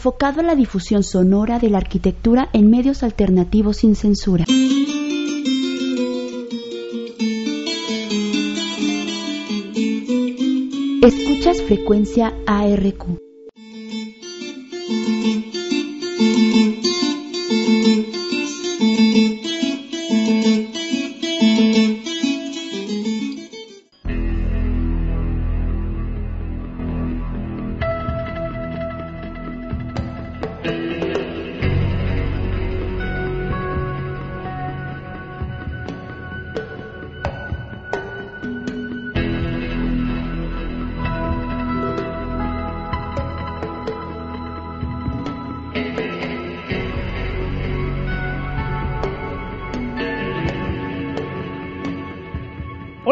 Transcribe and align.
enfocado 0.00 0.40
a 0.40 0.42
la 0.42 0.54
difusión 0.54 1.02
sonora 1.02 1.58
de 1.58 1.68
la 1.68 1.76
arquitectura 1.76 2.48
en 2.54 2.70
medios 2.70 3.02
alternativos 3.02 3.76
sin 3.76 3.94
censura. 3.94 4.46
Escuchas 11.02 11.60
frecuencia 11.60 12.32
ARQ. 12.46 13.29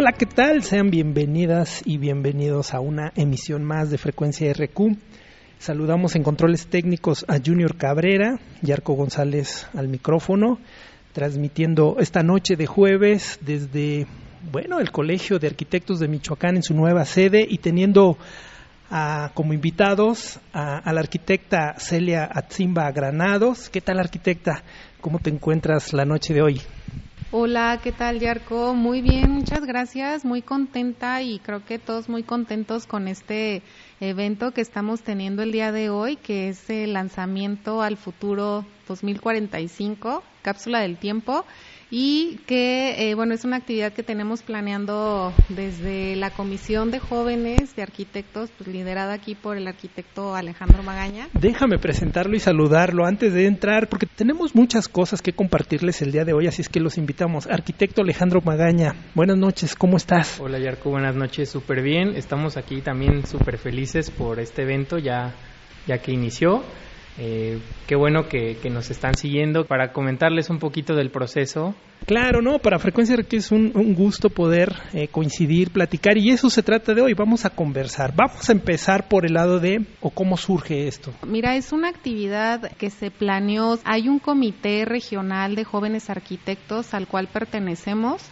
Hola, 0.01 0.13
¿qué 0.13 0.27
tal? 0.27 0.63
Sean 0.63 0.91
bienvenidas 0.91 1.83
y 1.85 1.99
bienvenidos 1.99 2.73
a 2.73 2.79
una 2.79 3.13
emisión 3.17 3.65
más 3.65 3.91
de 3.91 3.99
Frecuencia 3.99 4.53
RQ. 4.53 4.97
Saludamos 5.59 6.15
en 6.15 6.23
controles 6.23 6.69
técnicos 6.69 7.25
a 7.27 7.39
Junior 7.45 7.77
Cabrera 7.77 8.39
y 8.63 8.71
Arco 8.71 8.93
González 8.93 9.67
al 9.75 9.89
micrófono, 9.89 10.61
transmitiendo 11.13 11.97
esta 11.99 12.23
noche 12.23 12.55
de 12.55 12.67
jueves 12.67 13.41
desde, 13.41 14.07
bueno, 14.53 14.79
el 14.79 14.93
Colegio 14.93 15.41
de 15.41 15.49
Arquitectos 15.49 15.99
de 15.99 16.07
Michoacán 16.07 16.55
en 16.55 16.63
su 16.63 16.75
nueva 16.75 17.05
sede 17.05 17.45
y 17.49 17.59
teniendo 17.59 18.19
como 19.35 19.53
invitados 19.53 20.39
a, 20.53 20.79
a, 20.79 20.93
la 20.93 21.01
arquitecta 21.01 21.75
Celia 21.79 22.31
Atzimba 22.33 22.89
Granados. 22.93 23.69
¿Qué 23.69 23.81
tal, 23.81 23.99
arquitecta? 23.99 24.63
¿Cómo 25.01 25.19
te 25.19 25.31
encuentras 25.31 25.93
la 25.93 26.05
noche 26.05 26.35
de 26.35 26.43
hoy? 26.43 26.61
Hola, 27.31 27.79
¿qué 27.83 27.93
tal, 27.93 28.21
Yarko? 28.21 28.73
Muy 28.73 29.03
bien, 29.03 29.31
muchas 29.31 29.67
gracias, 29.67 30.25
muy 30.25 30.41
contenta 30.41 31.21
y 31.21 31.39
creo 31.41 31.63
que 31.63 31.79
todos 31.79 32.09
muy 32.09 32.23
contentos 32.23 32.87
con 32.87 33.07
este 33.07 33.61
evento 34.01 34.53
que 34.53 34.63
estamos 34.63 35.03
teniendo 35.03 35.43
el 35.43 35.53
día 35.53 35.71
de 35.71 35.91
hoy, 35.91 36.17
que 36.17 36.49
es 36.49 36.71
el 36.71 36.95
lanzamiento 36.95 37.83
al 37.83 37.99
futuro 37.99 38.65
2045, 38.89 40.23
cápsula 40.49 40.81
del 40.81 40.97
tiempo 40.97 41.45
y 41.91 42.39
que, 42.47 43.11
eh, 43.11 43.15
bueno, 43.15 43.35
es 43.35 43.45
una 43.45 43.57
actividad 43.57 43.93
que 43.93 44.03
tenemos 44.03 44.43
planeando 44.43 45.35
desde 45.51 46.17
la 46.17 46.31
Comisión 46.31 46.91
de 46.91 47.01
Jóvenes 47.01 47.77
de 47.77 47.83
Arquitectos, 47.83 48.51
pues 48.57 48.71
liderada 48.71 49.13
aquí 49.13 49.35
por 49.35 49.59
el 49.59 49.67
arquitecto 49.67 50.35
Alejandro 50.35 50.83
Magaña. 50.83 51.29
Déjame 51.35 51.79
presentarlo 51.79 52.35
y 52.35 52.41
saludarlo 52.41 53.05
antes 53.05 53.35
de 53.35 53.47
entrar, 53.47 53.91
porque 53.91 54.07
tenemos 54.07 54.55
muchas 54.55 54.89
cosas 54.89 55.21
que 55.21 55.35
compartirles 55.35 56.01
el 56.01 56.13
día 56.13 56.25
de 56.25 56.33
hoy, 56.33 56.47
así 56.47 56.63
es 56.63 56.71
que 56.71 56.81
los 56.81 56.97
invitamos. 56.97 57.47
Arquitecto 57.47 58.01
Alejandro 58.01 58.41
Magaña, 58.43 58.95
buenas 59.15 59.37
noches, 59.37 59.75
¿cómo 59.75 59.99
estás? 59.99 60.41
Hola 60.41 60.59
Yarco, 60.59 60.89
buenas 60.89 61.15
noches, 61.15 61.51
súper 61.51 61.83
bien. 61.83 62.17
Estamos 62.17 62.57
aquí 62.57 62.81
también 62.81 63.27
súper 63.27 63.59
felices 63.59 64.11
por 64.11 64.41
este 64.41 64.63
evento 64.63 64.97
ya, 64.97 65.35
ya 65.87 65.99
que 65.99 66.13
inició. 66.13 66.63
Eh, 67.19 67.59
qué 67.87 67.97
bueno 67.97 68.29
que, 68.29 68.57
nos 68.71 68.91
están 68.91 69.15
siguiendo 69.15 69.65
para 69.65 69.93
comentarles 69.93 70.51
un 70.51 70.59
poquito 70.59 70.95
del 70.95 71.11
proceso. 71.11 71.75
Claro, 72.07 72.41
no, 72.43 72.59
para 72.59 72.79
Frecuencia 72.79 73.17
que 73.17 73.39
es 73.39 73.51
un, 73.51 73.73
gusto 73.95 74.31
poder 74.31 74.73
eh, 74.93 75.09
coincidir, 75.09 75.71
platicar 75.71 76.17
y 76.17 76.31
eso 76.31 76.49
se 76.49 76.63
trata 76.63 76.95
de 76.95 77.03
hoy. 77.03 77.15
Vamos 77.15 77.45
a 77.45 77.51
conversar. 77.51 78.15
Vamos 78.15 78.49
a 78.49 78.53
empezar 78.53 79.09
por 79.09 79.27
el 79.27 79.35
lado 79.35 79.59
de 79.59 79.85
o 80.01 80.11
cómo 80.11 80.37
surge 80.37 80.87
esto. 80.87 81.13
Mira, 81.27 81.57
es 81.57 81.73
una 81.73 81.89
actividad 81.89 82.71
que 82.77 82.91
se 82.91 83.11
planeó. 83.11 83.79
Hay 83.85 84.09
un 84.09 84.21
comité 84.21 84.85
regional 84.85 85.57
de 85.57 85.65
jóvenes 85.65 86.11
arquitectos 86.11 86.95
al 86.95 87.09
cual 87.09 87.29
pertenecemos 87.33 88.23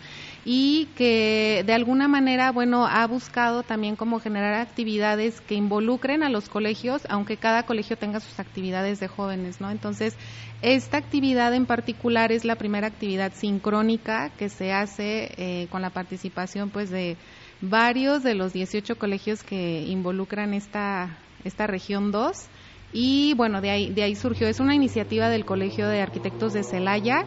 y 0.48 0.86
que 0.94 1.64
de 1.66 1.72
alguna 1.72 2.06
manera, 2.06 2.52
bueno, 2.52 2.86
ha 2.86 3.04
buscado 3.08 3.64
también 3.64 3.96
como 3.96 4.20
generar 4.20 4.54
actividades 4.54 5.40
que 5.40 5.56
involucren 5.56 6.22
a 6.22 6.28
los 6.28 6.48
colegios, 6.48 7.02
aunque 7.08 7.36
cada 7.36 7.64
colegio 7.64 7.98
tenga 7.98 8.20
sus 8.20 8.38
actividades 8.38 9.00
de 9.00 9.08
jóvenes, 9.08 9.60
¿no? 9.60 9.72
Entonces, 9.72 10.16
esta 10.62 10.98
actividad 10.98 11.52
en 11.52 11.66
particular 11.66 12.30
es 12.30 12.44
la 12.44 12.54
primera 12.54 12.86
actividad 12.86 13.32
sincrónica 13.34 14.30
que 14.38 14.48
se 14.48 14.72
hace 14.72 15.32
eh, 15.36 15.66
con 15.68 15.82
la 15.82 15.90
participación, 15.90 16.70
pues, 16.70 16.90
de 16.90 17.16
varios 17.60 18.22
de 18.22 18.34
los 18.34 18.52
18 18.52 19.00
colegios 19.00 19.42
que 19.42 19.82
involucran 19.82 20.54
esta, 20.54 21.18
esta 21.42 21.66
región 21.66 22.12
2 22.12 22.46
y 22.92 23.34
bueno, 23.34 23.60
de 23.60 23.70
ahí, 23.70 23.92
de 23.92 24.04
ahí 24.04 24.14
surgió, 24.14 24.46
es 24.46 24.60
una 24.60 24.76
iniciativa 24.76 25.28
del 25.28 25.44
Colegio 25.44 25.88
de 25.88 26.02
Arquitectos 26.02 26.52
de 26.52 26.62
Celaya 26.62 27.24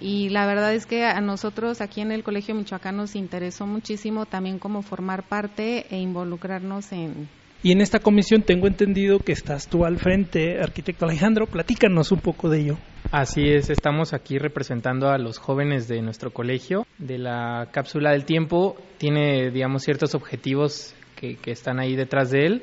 y 0.00 0.28
la 0.28 0.46
verdad 0.46 0.74
es 0.74 0.86
que 0.86 1.04
a 1.04 1.20
nosotros 1.20 1.80
aquí 1.80 2.00
en 2.00 2.12
el 2.12 2.22
Colegio 2.22 2.54
Michoacán 2.54 2.96
nos 2.96 3.16
interesó 3.16 3.66
muchísimo 3.66 4.26
también 4.26 4.58
como 4.58 4.82
formar 4.82 5.22
parte 5.24 5.86
e 5.90 5.98
involucrarnos 5.98 6.92
en... 6.92 7.28
Y 7.62 7.72
en 7.72 7.80
esta 7.80 7.98
comisión 7.98 8.42
tengo 8.42 8.66
entendido 8.66 9.18
que 9.18 9.32
estás 9.32 9.66
tú 9.66 9.84
al 9.84 9.98
frente, 9.98 10.60
arquitecto 10.60 11.06
Alejandro, 11.06 11.46
platícanos 11.46 12.12
un 12.12 12.20
poco 12.20 12.48
de 12.48 12.60
ello. 12.60 12.78
Así 13.10 13.48
es, 13.48 13.70
estamos 13.70 14.12
aquí 14.12 14.38
representando 14.38 15.08
a 15.08 15.18
los 15.18 15.38
jóvenes 15.38 15.88
de 15.88 16.02
nuestro 16.02 16.32
colegio. 16.32 16.86
De 16.98 17.18
la 17.18 17.68
cápsula 17.72 18.12
del 18.12 18.24
tiempo 18.24 18.76
tiene, 18.98 19.50
digamos, 19.50 19.82
ciertos 19.82 20.14
objetivos 20.14 20.94
que, 21.16 21.36
que 21.36 21.50
están 21.50 21.80
ahí 21.80 21.96
detrás 21.96 22.30
de 22.30 22.46
él 22.46 22.62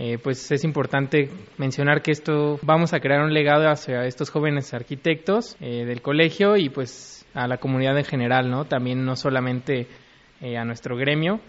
eh, 0.00 0.16
pues 0.22 0.52
es 0.52 0.62
importante 0.62 1.28
mencionar 1.56 2.02
que 2.02 2.12
esto 2.12 2.60
vamos 2.62 2.94
a 2.94 3.00
crear 3.00 3.20
un 3.20 3.34
legado 3.34 3.68
hacia 3.68 4.04
estos 4.04 4.30
jóvenes 4.30 4.72
arquitectos 4.72 5.56
eh, 5.60 5.84
del 5.84 6.02
colegio 6.02 6.56
y 6.56 6.68
pues 6.68 7.26
a 7.34 7.48
la 7.48 7.56
comunidad 7.56 7.98
en 7.98 8.04
general, 8.04 8.48
¿no? 8.48 8.64
También 8.64 9.04
no 9.04 9.16
solamente 9.16 9.88
eh, 10.40 10.56
a 10.56 10.64
nuestro 10.64 10.96
gremio. 10.96 11.40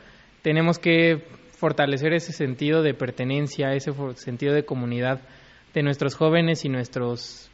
Tenemos 0.41 0.79
que 0.79 1.27
fortalecer 1.59 2.13
ese 2.13 2.33
sentido 2.33 2.81
de 2.81 2.95
pertenencia, 2.95 3.73
ese 3.73 3.91
sentido 4.15 4.55
de 4.55 4.65
comunidad 4.65 5.21
de 5.75 5.83
nuestros 5.83 6.15
jóvenes 6.15 6.65
y 6.65 6.69
nuestros 6.69 7.51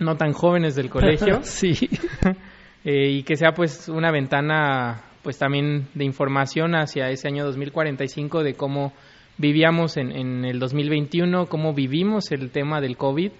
no 0.00 0.16
tan 0.16 0.32
jóvenes 0.32 0.74
del 0.74 0.90
colegio. 0.90 1.40
sí. 1.44 1.88
y 2.84 3.22
que 3.22 3.36
sea 3.36 3.52
pues 3.52 3.88
una 3.88 4.10
ventana 4.10 5.00
pues 5.22 5.38
también 5.38 5.86
de 5.94 6.04
información 6.04 6.74
hacia 6.74 7.08
ese 7.10 7.28
año 7.28 7.44
2045 7.44 8.42
de 8.42 8.54
cómo 8.54 8.92
vivíamos 9.38 9.96
en, 9.96 10.12
en 10.12 10.44
el 10.44 10.58
2021, 10.58 11.46
cómo 11.46 11.74
vivimos 11.74 12.30
el 12.32 12.50
tema 12.50 12.80
del 12.80 12.96
COVID, 12.96 13.32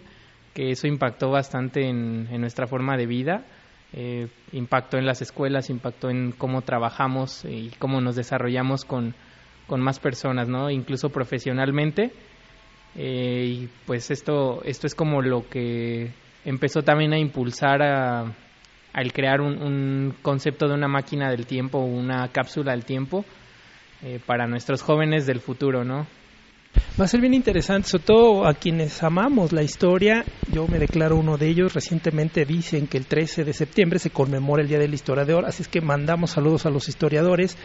que 0.54 0.70
eso 0.70 0.86
impactó 0.86 1.30
bastante 1.30 1.88
en, 1.88 2.40
nuestra 2.40 2.66
forma 2.66 2.96
de 2.96 3.06
vida, 3.06 3.44
eh, 3.92 4.28
impactó 4.52 4.96
en 4.96 5.04
las 5.04 5.20
escuelas, 5.20 5.68
impactó 5.68 6.10
en 6.10 6.32
cómo 6.32 6.62
trabajamos 6.62 7.44
y 7.44 7.70
cómo 7.78 8.00
nos 8.00 8.16
desarrollamos 8.16 8.84
con, 8.84 9.14
con 9.66 9.80
más 9.80 9.98
personas, 9.98 10.48
¿no? 10.48 10.70
Incluso 10.70 11.10
profesionalmente. 11.10 12.12
Eh, 12.96 13.44
y 13.46 13.68
pues 13.86 14.12
esto, 14.12 14.62
esto 14.64 14.86
es 14.86 14.94
como 14.94 15.20
lo 15.20 15.48
que 15.48 16.12
empezó 16.44 16.82
también 16.82 17.12
a 17.12 17.18
impulsar 17.18 17.82
a, 17.82 18.32
al 18.92 19.12
crear 19.12 19.40
un 19.40 20.14
concepto 20.22 20.68
de 20.68 20.74
una 20.74 20.86
máquina 20.86 21.30
del 21.30 21.46
tiempo, 21.46 21.78
una 21.78 22.28
cápsula 22.28 22.70
del 22.70 22.84
tiempo, 22.84 23.24
eh, 24.04 24.20
para 24.24 24.46
nuestros 24.46 24.82
jóvenes 24.82 25.26
del 25.26 25.40
futuro, 25.40 25.82
¿no? 25.82 26.06
Va 27.00 27.06
a 27.06 27.08
ser 27.08 27.20
bien 27.20 27.34
interesante, 27.34 27.88
sobre 27.88 28.04
todo 28.04 28.46
a 28.46 28.52
quienes 28.52 29.02
amamos 29.02 29.52
la 29.52 29.62
historia. 29.62 30.24
Yo 30.52 30.68
me 30.68 30.78
declaro 30.78 31.16
uno 31.16 31.38
de 31.38 31.48
ellos. 31.48 31.72
Recientemente 31.72 32.44
dicen 32.44 32.86
que 32.86 32.98
el 32.98 33.06
13 33.06 33.44
de 33.44 33.52
septiembre 33.52 33.98
se 33.98 34.10
conmemora 34.10 34.62
el 34.62 34.68
Día 34.68 34.78
del 34.78 34.92
Historiador, 34.92 35.46
así 35.46 35.62
es 35.62 35.68
que 35.68 35.80
mandamos 35.80 36.32
saludos 36.32 36.66
a 36.66 36.70
los 36.70 36.88
historiadores. 36.88 37.56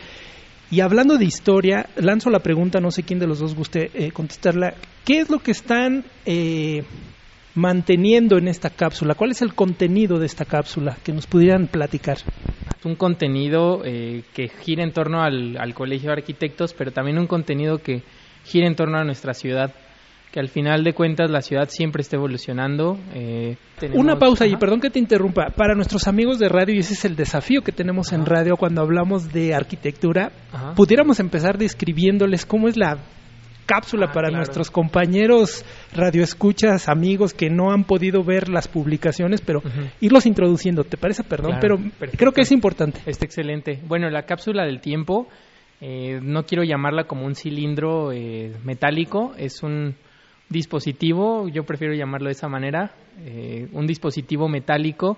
Y 0.72 0.80
hablando 0.80 1.18
de 1.18 1.26
historia, 1.26 1.88
lanzo 1.98 2.30
la 2.30 2.40
pregunta, 2.40 2.80
no 2.80 2.92
sé 2.92 3.04
quién 3.04 3.20
de 3.20 3.28
los 3.28 3.40
dos 3.40 3.54
guste 3.54 3.92
eh, 3.94 4.12
contestarla. 4.12 4.76
¿Qué 5.04 5.20
es 5.20 5.30
lo 5.30 5.40
que 5.40 5.52
están 5.52 6.06
eh, 6.26 6.84
manteniendo 7.54 8.38
en 8.38 8.48
esta 8.48 8.70
cápsula? 8.70 9.16
¿Cuál 9.16 9.32
es 9.32 9.42
el 9.42 9.54
contenido 9.56 10.20
de 10.20 10.28
esta 10.28 10.46
cápsula 10.46 10.98
que 11.04 11.12
nos 11.12 11.28
pudieran 11.28 11.68
platicar? 11.68 12.20
Un 12.86 12.96
contenido 12.96 13.82
eh, 13.84 14.24
que 14.34 14.48
gira 14.48 14.84
en 14.84 14.94
torno 14.94 15.22
al, 15.22 15.74
Colegio 15.74 16.10
de 16.10 16.18
Arquitectos, 16.18 16.74
pero 16.74 16.92
también 16.92 17.18
un 17.18 17.28
contenido 17.28 17.80
que 17.80 18.04
gira 18.46 18.68
en 18.68 18.76
torno 18.76 18.98
a 18.98 19.04
nuestra 19.04 19.34
ciudad 19.34 19.74
que 20.32 20.40
al 20.40 20.48
final 20.48 20.84
de 20.84 20.94
cuentas 20.94 21.32
la 21.32 21.42
ciudad 21.42 21.68
siempre 21.70 22.02
está 22.02 22.16
evolucionando. 22.16 23.00
Eh, 23.16 23.58
Una 23.96 24.20
pausa 24.20 24.46
y 24.46 24.56
perdón 24.58 24.80
que 24.80 24.92
te 24.92 25.00
interrumpa. 25.00 25.48
Para 25.56 25.74
nuestros 25.74 26.08
amigos 26.08 26.38
de 26.38 26.48
radio, 26.50 26.76
y 26.76 26.80
ese 26.80 26.94
es 26.94 27.04
el 27.04 27.16
desafío 27.16 27.64
que 27.64 27.72
tenemos 27.72 28.14
en 28.14 28.28
radio 28.28 28.56
cuando 28.56 28.82
hablamos 28.82 29.34
de 29.34 29.56
arquitectura, 29.56 30.32
pudiéramos 30.76 31.20
empezar 31.20 31.58
describiéndoles 31.58 32.46
cómo 32.46 32.68
es 32.68 32.78
la 32.78 33.00
cápsula 33.70 34.08
Ah, 34.10 34.14
para 34.14 34.28
claro. 34.30 34.38
nuestros 34.38 34.72
compañeros 34.72 35.64
radioescuchas, 35.94 36.90
amigos 36.90 37.34
que 37.34 37.50
no 37.50 37.72
han 37.72 37.84
podido 37.84 38.24
ver 38.24 38.50
las 38.50 38.68
publicaciones, 38.68 39.42
pero 39.42 39.62
irlos 40.02 40.26
introduciendo, 40.26 40.84
¿te 40.84 40.98
parece? 40.98 41.24
Perdón, 41.24 41.60
Claro, 41.60 41.62
pero 41.62 41.78
perfecto. 42.00 42.18
creo 42.18 42.32
que 42.32 42.42
es 42.42 42.52
importante. 42.52 43.00
Está 43.06 43.26
excelente. 43.26 43.80
Bueno, 43.88 44.10
la 44.10 44.24
cápsula 44.24 44.66
del 44.66 44.82
tiempo, 44.82 45.28
eh, 45.82 46.20
no 46.22 46.44
quiero 46.44 46.64
llamarla 46.64 47.04
como 47.06 47.26
un 47.26 47.36
cilindro 47.36 48.12
eh, 48.12 48.56
metálico, 48.64 49.34
es 49.38 49.62
un 49.64 49.96
dispositivo, 50.50 51.48
yo 51.48 51.64
prefiero 51.64 51.94
llamarlo 51.94 52.26
de 52.28 52.32
esa 52.34 52.48
manera, 52.48 52.92
eh, 53.20 53.68
un 53.72 53.86
dispositivo 53.86 54.48
metálico 54.50 55.18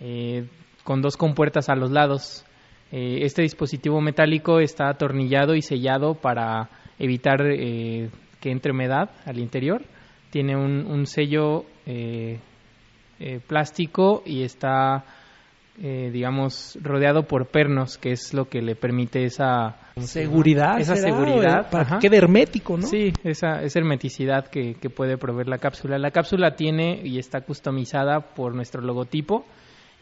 eh, 0.00 0.44
con 0.84 1.00
dos 1.00 1.16
compuertas 1.16 1.68
a 1.70 1.74
los 1.74 1.90
lados. 1.90 2.44
Eh, 2.92 3.20
este 3.22 3.42
dispositivo 3.42 4.00
metálico 4.00 4.60
está 4.60 4.88
atornillado 4.88 5.54
y 5.54 5.62
sellado 5.62 6.14
para 6.14 6.68
evitar 6.98 7.40
eh, 7.42 8.10
que 8.40 8.50
entre 8.50 8.72
humedad 8.72 9.10
al 9.24 9.38
interior. 9.38 9.82
Tiene 10.30 10.56
un, 10.56 10.86
un 10.86 11.06
sello 11.06 11.64
eh, 11.86 12.38
eh, 13.18 13.40
plástico 13.46 14.22
y 14.26 14.42
está 14.42 15.04
eh, 15.82 16.10
digamos, 16.10 16.78
rodeado 16.82 17.24
por 17.24 17.48
pernos, 17.48 17.98
que 17.98 18.12
es 18.12 18.32
lo 18.32 18.46
que 18.48 18.62
le 18.62 18.76
permite 18.76 19.24
esa 19.24 19.76
Seguridad. 19.96 20.80
Esa 20.80 20.96
¿será? 20.96 21.14
seguridad, 21.14 21.70
Para 21.70 21.84
ajá. 21.84 21.98
que 21.98 22.08
quede 22.08 22.16
hermético, 22.16 22.78
¿no? 22.78 22.86
Sí, 22.86 23.12
esa, 23.24 23.62
esa 23.62 23.78
hermeticidad 23.78 24.46
que, 24.46 24.74
que 24.74 24.88
puede 24.88 25.18
proveer 25.18 25.48
la 25.48 25.58
cápsula. 25.58 25.98
La 25.98 26.10
cápsula 26.10 26.56
tiene 26.56 27.02
y 27.04 27.18
está 27.18 27.42
customizada 27.42 28.20
por 28.20 28.54
nuestro 28.54 28.80
logotipo 28.80 29.44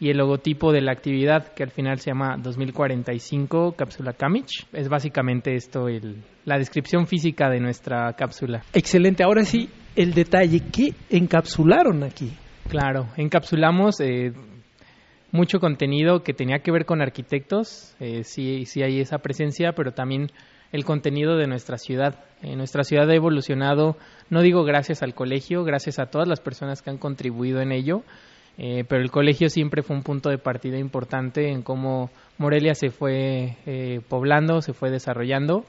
y 0.05 0.11
el 0.11 0.19
logotipo 0.19 0.71
de 0.71 0.83
la 0.83 0.93
actividad 0.93 1.55
que 1.55 1.63
al 1.63 1.71
final 1.71 1.99
se 1.99 2.11
llama 2.11 2.37
2045 2.37 3.73
cápsula 3.73 4.13
Camich. 4.13 4.67
Es 4.75 4.91
básicamente 4.91 5.55
esto 5.55 5.89
el, 5.89 6.23
la 6.45 6.59
descripción 6.59 7.07
física 7.07 7.49
de 7.49 7.59
nuestra 7.59 8.13
cápsula. 8.13 8.63
Excelente. 8.75 9.25
Ahora 9.25 9.45
sí, 9.47 9.71
el 9.97 10.13
detalle. 10.13 10.61
¿Qué 10.71 10.93
encapsularon 11.09 12.03
aquí? 12.03 12.31
Claro, 12.69 13.07
encapsulamos 13.17 13.99
eh, 14.01 14.35
mucho 15.33 15.59
contenido 15.59 16.23
que 16.23 16.35
tenía 16.35 16.59
que 16.59 16.71
ver 16.71 16.85
con 16.85 17.01
arquitectos, 17.01 17.97
eh, 17.99 18.25
sí, 18.25 18.67
sí 18.67 18.83
hay 18.83 19.01
esa 19.01 19.19
presencia, 19.19 19.73
pero 19.73 19.93
también 19.93 20.31
el 20.71 20.85
contenido 20.85 21.39
de 21.39 21.47
nuestra 21.47 21.79
ciudad. 21.79 22.27
Eh, 22.43 22.57
nuestra 22.57 22.85
ciudad 22.85 23.09
ha 23.09 23.15
evolucionado, 23.15 23.97
no 24.29 24.43
digo 24.43 24.65
gracias 24.65 25.03
al 25.03 25.15
colegio, 25.15 25.65
gracias 25.65 25.99
a 25.99 26.07
todas 26.07 26.29
las 26.29 26.41
personas 26.41 26.83
que 26.83 26.91
han 26.91 26.99
contribuido 26.99 27.63
en 27.63 27.73
ello, 27.73 28.03
eh, 28.59 28.85
pero 28.89 29.03
el 29.03 29.11
colegio 29.11 29.49
siempre 29.49 29.83
fue 29.83 29.97
un 29.97 30.03
punto 30.03 30.31
de 30.31 30.39
partida 30.39 30.79
importante 30.79 31.51
en 31.51 31.63
cómo 31.63 32.11
Morelia 32.39 32.75
se 32.75 32.91
fue 32.91 33.57
eh, 33.67 34.01
poblando, 34.09 34.61
se 34.61 34.73
fue 34.73 34.91
desarrollando. 34.91 35.65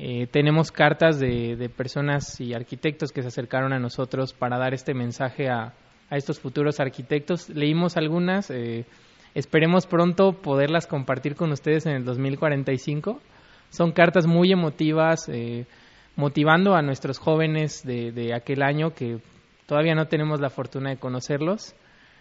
Eh, 0.00 0.28
tenemos 0.30 0.70
cartas 0.70 1.18
de, 1.18 1.56
de 1.56 1.68
personas 1.68 2.40
y 2.40 2.54
arquitectos 2.54 3.10
que 3.10 3.22
se 3.22 3.28
acercaron 3.28 3.72
a 3.72 3.80
nosotros 3.80 4.32
para 4.32 4.56
dar 4.56 4.72
este 4.72 4.94
mensaje 4.94 5.48
a, 5.48 5.74
a 6.10 6.16
estos 6.16 6.40
futuros 6.40 6.80
arquitectos. 6.80 7.48
Leímos 7.48 7.96
algunas, 7.96 8.50
eh, 8.50 8.84
esperemos 9.34 9.86
pronto 9.86 10.32
poderlas 10.32 10.86
compartir 10.86 11.34
con 11.34 11.50
ustedes 11.52 11.86
en 11.86 11.92
el 11.92 12.04
2045. 12.04 13.20
Son 13.70 13.92
cartas 13.92 14.26
muy 14.26 14.52
emotivas, 14.52 15.28
eh, 15.28 15.66
motivando 16.16 16.74
a 16.74 16.82
nuestros 16.82 17.18
jóvenes 17.18 17.84
de, 17.84 18.12
de 18.12 18.34
aquel 18.34 18.62
año 18.62 18.94
que 18.94 19.18
todavía 19.66 19.94
no 19.94 20.06
tenemos 20.06 20.40
la 20.40 20.50
fortuna 20.50 20.90
de 20.90 20.96
conocerlos. 20.96 21.74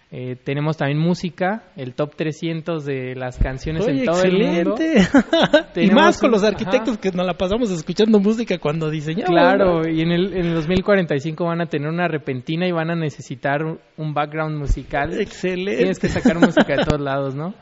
Eh, 0.10 0.38
tenemos 0.42 0.78
también 0.78 1.00
música, 1.00 1.64
el 1.76 1.94
top 1.94 2.16
300 2.16 2.86
de 2.86 3.14
las 3.16 3.38
canciones 3.38 3.86
Oye, 3.86 4.00
en 4.00 4.06
todo 4.06 4.24
el 4.24 4.38
mundo. 4.38 4.76
y 5.76 5.92
más 5.92 6.18
con 6.18 6.32
los 6.32 6.44
arquitectos 6.44 6.98
que 6.98 7.12
nos 7.12 7.26
la 7.26 7.34
pasamos 7.34 7.70
escuchando 7.72 8.18
música 8.20 8.58
cuando 8.58 8.90
diseñamos. 8.90 9.30
Claro, 9.30 9.82
¿no? 9.82 9.90
y 9.90 10.02
en 10.02 10.12
el, 10.12 10.34
en 10.34 10.46
el 10.46 10.54
2045 10.56 11.44
van 11.44 11.60
a 11.60 11.66
tener 11.66 11.90
una 11.90 12.08
repentina 12.08 12.66
y 12.66 12.72
van 12.72 12.90
a 12.90 12.96
necesitar 12.96 13.66
un, 13.66 13.80
un 13.98 14.14
background 14.14 14.58
musical. 14.58 15.20
Excelente. 15.20 15.78
Tienes 15.78 16.00
que 16.00 16.08
sacar 16.08 16.40
música 16.40 16.78
de 16.78 16.86
todos 16.86 17.02
lados, 17.02 17.36
¿no? 17.36 17.54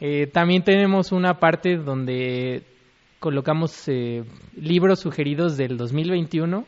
Eh, 0.00 0.28
también 0.28 0.64
tenemos 0.64 1.12
una 1.12 1.34
parte 1.34 1.76
donde 1.76 2.62
colocamos 3.18 3.86
eh, 3.86 4.24
libros 4.56 5.00
sugeridos 5.00 5.58
del 5.58 5.76
2021. 5.76 6.64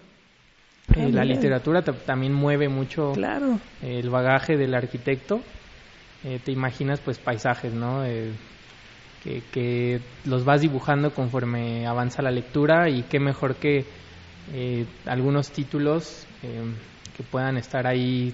Eh, 0.96 1.10
la 1.12 1.24
literatura 1.24 1.82
ta- 1.82 1.92
también 1.92 2.32
mueve 2.34 2.68
mucho 2.68 3.12
Claro. 3.12 3.58
el 3.82 4.10
bagaje 4.10 4.56
del 4.56 4.74
arquitecto. 4.74 5.42
Eh, 6.24 6.38
te 6.44 6.52
imaginas 6.52 7.00
pues 7.00 7.18
paisajes, 7.18 7.72
¿no? 7.74 8.04
Eh, 8.04 8.32
que, 9.24 9.42
que 9.52 10.00
los 10.26 10.44
vas 10.44 10.60
dibujando 10.60 11.12
conforme 11.12 11.86
avanza 11.86 12.22
la 12.22 12.30
lectura 12.30 12.88
y 12.90 13.02
qué 13.04 13.20
mejor 13.20 13.56
que 13.56 13.84
eh, 14.52 14.84
algunos 15.06 15.52
títulos 15.52 16.26
que 16.42 17.22
puedan 17.22 17.56
estar 17.56 17.86
ahí 17.86 18.32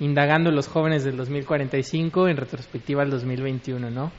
indagando 0.00 0.50
los 0.50 0.66
jóvenes 0.68 1.04
del 1.04 1.16
2045 1.16 2.28
en 2.28 2.36
retrospectiva 2.36 3.02
al 3.02 3.10
2021, 3.10 3.88
¿no? 3.90 4.10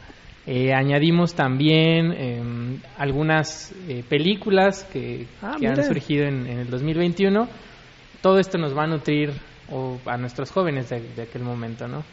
Eh, 0.48 0.74
añadimos 0.74 1.36
también 1.36 2.14
eh, 2.14 2.80
algunas 2.98 3.76
eh, 3.90 4.04
películas 4.08 4.86
que, 4.86 5.28
Ah, 5.42 5.58
que 5.60 5.68
han 5.68 5.84
surgido 5.84 6.24
en, 6.26 6.48
en 6.48 6.60
el 6.60 6.70
2021. 6.70 7.48
Todo 8.22 8.40
esto 8.40 8.58
nos 8.58 8.76
va 8.76 8.84
a 8.84 8.88
nutrir 8.88 9.34
o, 9.70 10.00
a 10.06 10.18
nuestros 10.18 10.52
jóvenes 10.52 10.90
de, 10.90 11.02
de 11.02 11.24
aquel 11.24 11.44
momento, 11.44 11.88
¿no? 11.88 12.04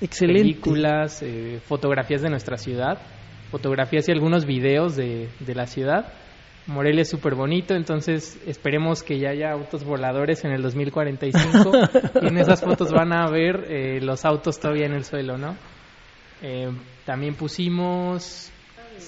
Excelente. 0.00 0.42
películas, 0.42 1.22
eh, 1.22 1.60
fotografías 1.64 2.22
de 2.22 2.30
nuestra 2.30 2.56
ciudad, 2.56 2.98
fotografías 3.50 4.08
y 4.08 4.12
algunos 4.12 4.44
videos 4.44 4.96
de, 4.96 5.28
de 5.40 5.54
la 5.54 5.66
ciudad. 5.66 6.12
Morelia 6.66 7.02
es 7.02 7.10
súper 7.10 7.34
bonito, 7.34 7.74
entonces 7.74 8.40
esperemos 8.46 9.02
que 9.02 9.18
ya 9.18 9.30
haya 9.30 9.52
autos 9.52 9.84
voladores 9.84 10.44
en 10.44 10.52
el 10.52 10.62
2045 10.62 11.70
y 12.22 12.26
en 12.26 12.38
esas 12.38 12.62
fotos 12.62 12.90
van 12.90 13.12
a 13.12 13.30
ver 13.30 13.66
eh, 13.68 14.00
los 14.00 14.24
autos 14.24 14.58
todavía 14.58 14.86
en 14.86 14.94
el 14.94 15.04
suelo, 15.04 15.36
¿no? 15.36 15.56
Eh, 16.46 16.70
también 17.06 17.34
pusimos... 17.34 18.50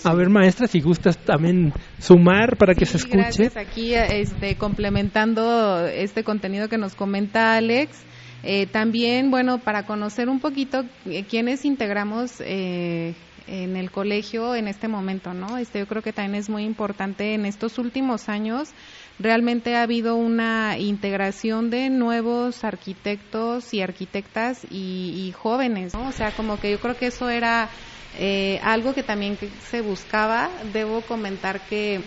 A 0.04 0.14
ver, 0.14 0.28
maestra, 0.28 0.66
si 0.66 0.80
gustas 0.80 1.16
también 1.18 1.72
sumar 1.98 2.56
para 2.56 2.74
que 2.74 2.86
se 2.86 2.96
escuche. 2.96 3.18
Gracias. 3.18 3.56
Aquí, 3.56 3.94
este, 3.94 4.56
complementando 4.56 5.86
este 5.86 6.24
contenido 6.24 6.68
que 6.68 6.76
nos 6.76 6.94
comenta 6.94 7.56
Alex, 7.56 8.04
eh, 8.42 8.66
también, 8.66 9.30
bueno, 9.30 9.58
para 9.58 9.84
conocer 9.84 10.28
un 10.28 10.40
poquito 10.40 10.84
eh, 11.04 11.24
quiénes 11.24 11.64
integramos 11.64 12.40
eh, 12.40 13.14
en 13.46 13.76
el 13.76 13.90
colegio 13.90 14.54
en 14.54 14.68
este 14.68 14.88
momento, 14.88 15.34
¿no? 15.34 15.56
Este, 15.58 15.78
yo 15.80 15.86
creo 15.86 16.02
que 16.02 16.12
también 16.12 16.36
es 16.36 16.48
muy 16.48 16.64
importante 16.64 17.34
en 17.34 17.46
estos 17.46 17.78
últimos 17.78 18.28
años. 18.28 18.70
Realmente 19.18 19.74
ha 19.74 19.82
habido 19.82 20.16
una 20.16 20.76
integración 20.78 21.70
de 21.70 21.88
nuevos 21.88 22.64
arquitectos 22.64 23.72
y 23.72 23.80
arquitectas 23.80 24.66
y, 24.70 25.26
y 25.26 25.32
jóvenes, 25.32 25.94
¿no? 25.94 26.08
O 26.08 26.12
sea, 26.12 26.32
como 26.32 26.58
que 26.58 26.70
yo 26.70 26.78
creo 26.78 26.96
que 26.96 27.06
eso 27.06 27.30
era 27.30 27.70
eh, 28.18 28.60
algo 28.62 28.92
que 28.92 29.02
también 29.02 29.38
se 29.70 29.80
buscaba. 29.80 30.50
Debo 30.72 31.00
comentar 31.00 31.60
que 31.66 32.00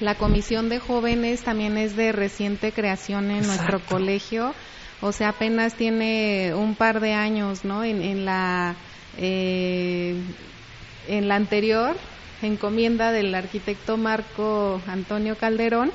la 0.00 0.16
comisión 0.16 0.68
de 0.68 0.78
jóvenes 0.78 1.42
también 1.42 1.78
es 1.78 1.96
de 1.96 2.12
reciente 2.12 2.72
creación 2.72 3.30
en 3.30 3.46
nuestro 3.46 3.80
colegio. 3.80 4.54
O 5.00 5.12
sea, 5.12 5.30
apenas 5.30 5.76
tiene 5.76 6.52
un 6.54 6.74
par 6.74 7.00
de 7.00 7.14
años, 7.14 7.64
¿no? 7.64 7.84
En, 7.84 8.02
en 8.02 8.24
la 8.26 8.76
eh, 9.16 10.14
en 11.08 11.26
la 11.26 11.36
anterior 11.36 11.96
encomienda 12.42 13.12
del 13.12 13.34
arquitecto 13.34 13.96
Marco 13.96 14.80
Antonio 14.86 15.36
Calderón 15.36 15.90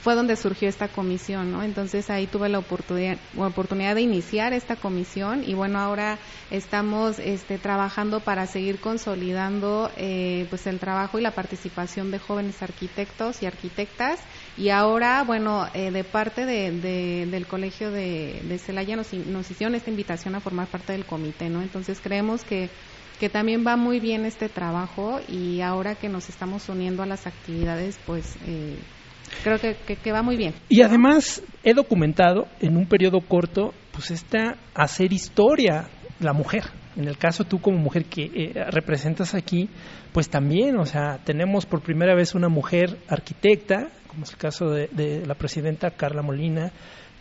fue 0.00 0.14
donde 0.14 0.36
surgió 0.36 0.68
esta 0.68 0.88
comisión, 0.88 1.52
¿no? 1.52 1.62
Entonces 1.62 2.10
ahí 2.10 2.26
tuve 2.26 2.48
la 2.48 2.58
oportunidad, 2.58 3.20
oportunidad 3.36 3.94
de 3.94 4.00
iniciar 4.02 4.52
esta 4.52 4.76
comisión 4.76 5.44
y 5.44 5.54
bueno, 5.54 5.78
ahora 5.78 6.18
estamos 6.50 7.18
este, 7.18 7.58
trabajando 7.58 8.24
para 8.24 8.46
seguir 8.46 8.80
consolidando 8.80 9.90
eh, 9.96 10.46
pues 10.50 10.66
el 10.66 10.78
trabajo 10.80 11.18
y 11.18 11.22
la 11.22 11.34
participación 11.34 12.10
de 12.10 12.18
jóvenes 12.18 12.62
arquitectos 12.62 13.42
y 13.42 13.46
arquitectas 13.46 14.20
y 14.56 14.70
ahora, 14.70 15.22
bueno, 15.24 15.66
eh, 15.74 15.90
de 15.90 16.04
parte 16.04 16.46
de, 16.46 16.72
de- 16.72 17.26
del 17.30 17.46
colegio 17.46 17.90
de, 17.90 18.42
de 18.44 18.58
Celaya 18.58 18.96
nos, 18.96 19.12
nos 19.12 19.50
hicieron 19.50 19.74
esta 19.74 19.90
invitación 19.90 20.34
a 20.34 20.40
formar 20.40 20.70
parte 20.70 20.92
del 20.92 21.06
comité, 21.06 21.48
¿no? 21.50 21.62
Entonces 21.62 22.00
creemos 22.00 22.44
que 22.44 22.70
que 23.18 23.28
también 23.28 23.64
va 23.66 23.76
muy 23.76 24.00
bien 24.00 24.24
este 24.24 24.48
trabajo 24.48 25.20
y 25.28 25.60
ahora 25.60 25.96
que 25.96 26.08
nos 26.08 26.30
estamos 26.30 26.70
uniendo 26.70 27.02
a 27.02 27.06
las 27.06 27.26
actividades, 27.26 27.98
pues 28.06 28.38
eh, 28.40 28.86
creo 29.42 29.58
que, 29.58 29.76
que- 29.96 30.12
va 30.12 30.22
muy 30.22 30.36
bien. 30.36 30.54
Y 30.68 30.82
además 30.82 31.42
he 31.62 31.74
documentado 31.74 32.46
en 32.60 32.76
un 32.76 32.86
periodo 32.86 33.20
corto, 33.20 33.72
pues 33.92 34.10
esta 34.10 34.56
hacer 34.74 35.12
historia, 35.12 35.88
la 36.20 36.32
mujer. 36.32 36.64
En 36.96 37.06
el 37.06 37.16
caso 37.16 37.44
tú 37.44 37.60
como 37.60 37.78
mujer 37.78 38.04
que 38.06 38.24
eh, 38.24 38.52
representas 38.70 39.34
aquí, 39.34 39.68
pues 40.12 40.28
también, 40.28 40.76
o 40.78 40.84
sea, 40.86 41.18
tenemos 41.24 41.64
por 41.64 41.82
primera 41.82 42.14
vez 42.14 42.34
una 42.34 42.48
mujer 42.48 42.98
arquitecta, 43.08 43.90
como 44.08 44.24
es 44.24 44.30
el 44.32 44.36
caso 44.38 44.70
de 44.70 45.22
la 45.24 45.34
presidenta 45.34 45.92
Carla 45.92 46.20
Molina, 46.22 46.72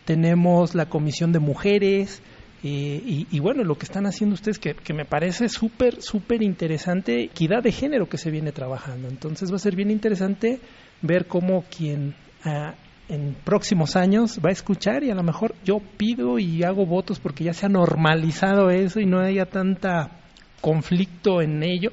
tenemos 0.06 0.74
la 0.74 0.88
comisión 0.88 1.32
de 1.32 1.38
mujeres, 1.40 2.22
y, 2.62 3.28
y, 3.32 3.40
bueno, 3.40 3.64
lo 3.64 3.76
que 3.76 3.86
están 3.86 4.06
haciendo 4.06 4.34
ustedes 4.34 4.60
que, 4.60 4.74
que 4.74 4.94
me 4.94 5.06
parece 5.06 5.48
súper, 5.48 6.02
súper 6.02 6.44
interesante, 6.44 7.24
equidad 7.24 7.64
de 7.64 7.72
género 7.72 8.10
que 8.10 8.18
se 8.18 8.32
viene 8.32 8.52
trabajando. 8.52 9.08
Entonces 9.08 9.50
va 9.52 9.56
a 9.56 9.60
ser 9.60 9.78
bien 9.78 9.92
interesante 9.92 10.60
ver 11.02 11.28
cómo 11.28 11.64
quien 11.64 12.16
ah, 12.44 12.76
en 13.08 13.36
próximos 13.46 13.96
años 13.96 14.40
va 14.44 14.50
a 14.50 14.52
escuchar 14.52 15.04
y 15.04 15.10
a 15.10 15.16
lo 15.16 15.24
mejor 15.24 15.56
yo 15.64 15.80
pido 15.98 16.38
y 16.38 16.64
hago 16.64 16.86
votos 16.86 17.20
porque 17.20 17.46
ya 17.46 17.54
se 17.54 17.66
ha 17.66 17.70
normalizado 17.70 18.70
eso 18.70 19.00
y 19.00 19.06
no 19.06 19.20
haya 19.20 19.46
tanta 19.46 20.20
conflicto 20.60 21.42
en 21.42 21.64
ello. 21.64 21.92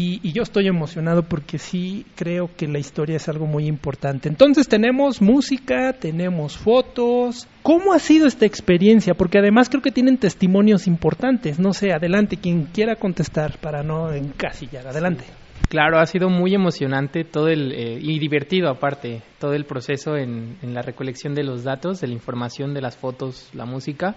Y, 0.00 0.32
yo 0.32 0.44
estoy 0.44 0.68
emocionado 0.68 1.24
porque 1.24 1.58
sí 1.58 2.06
creo 2.14 2.48
que 2.56 2.68
la 2.68 2.78
historia 2.78 3.16
es 3.16 3.28
algo 3.28 3.46
muy 3.46 3.66
importante. 3.66 4.28
Entonces 4.28 4.68
tenemos 4.68 5.20
música, 5.20 5.92
tenemos 5.92 6.56
fotos. 6.56 7.48
¿Cómo 7.64 7.92
ha 7.92 7.98
sido 7.98 8.28
esta 8.28 8.46
experiencia? 8.46 9.14
Porque 9.14 9.38
además 9.40 9.68
creo 9.68 9.82
que 9.82 9.90
tienen 9.90 10.16
testimonios 10.16 10.86
importantes. 10.86 11.58
No 11.58 11.72
sé, 11.72 11.92
adelante, 11.92 12.36
quien 12.36 12.66
quiera 12.66 12.94
contestar 12.94 13.58
para 13.58 13.82
no 13.82 14.12
encasillar. 14.12 14.86
Adelante. 14.86 15.24
Claro, 15.68 15.98
ha 15.98 16.06
sido 16.06 16.30
muy 16.30 16.54
emocionante 16.54 17.24
todo 17.24 17.48
el 17.48 17.72
eh, 17.72 17.98
y 18.00 18.20
divertido 18.20 18.70
aparte 18.70 19.22
todo 19.40 19.54
el 19.54 19.64
proceso 19.64 20.16
en, 20.16 20.58
la 20.62 20.80
recolección 20.80 21.34
de 21.34 21.42
los 21.42 21.64
datos, 21.64 22.00
de 22.00 22.06
la 22.06 22.14
información, 22.14 22.72
de 22.72 22.82
las 22.82 22.96
fotos, 22.96 23.50
la 23.52 23.66
música. 23.66 24.14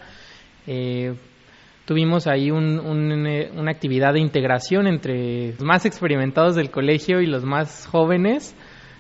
Eh, 0.68 1.16
tuvimos 1.86 2.28
ahí 2.28 2.50
eh, 2.50 2.52
una 2.52 3.72
actividad 3.72 4.14
de 4.14 4.20
integración 4.20 4.88
entre 4.88 5.54
los 5.54 5.62
más 5.62 5.86
experimentados 5.86 6.56
del 6.56 6.72
colegio 6.72 7.22
y 7.22 7.28
los 7.28 7.44
más 7.44 7.88
jóvenes. 7.88 8.56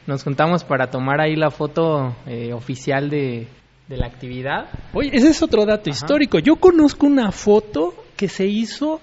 Nos 0.07 0.23
juntamos 0.23 0.63
para 0.63 0.89
tomar 0.89 1.21
ahí 1.21 1.35
la 1.35 1.51
foto 1.51 2.15
oficial 2.53 3.09
de, 3.09 3.47
la 3.87 4.07
actividad. 4.07 4.69
Oye, 4.93 5.11
ese 5.13 5.29
es 5.29 5.43
otro 5.43 5.65
dato 5.65 5.89
histórico. 5.89 6.39
Yo 6.39 6.55
conozco 6.55 7.05
una 7.05 7.31
foto 7.31 7.93
que 8.17 8.27
se 8.27 8.47
hizo, 8.47 8.99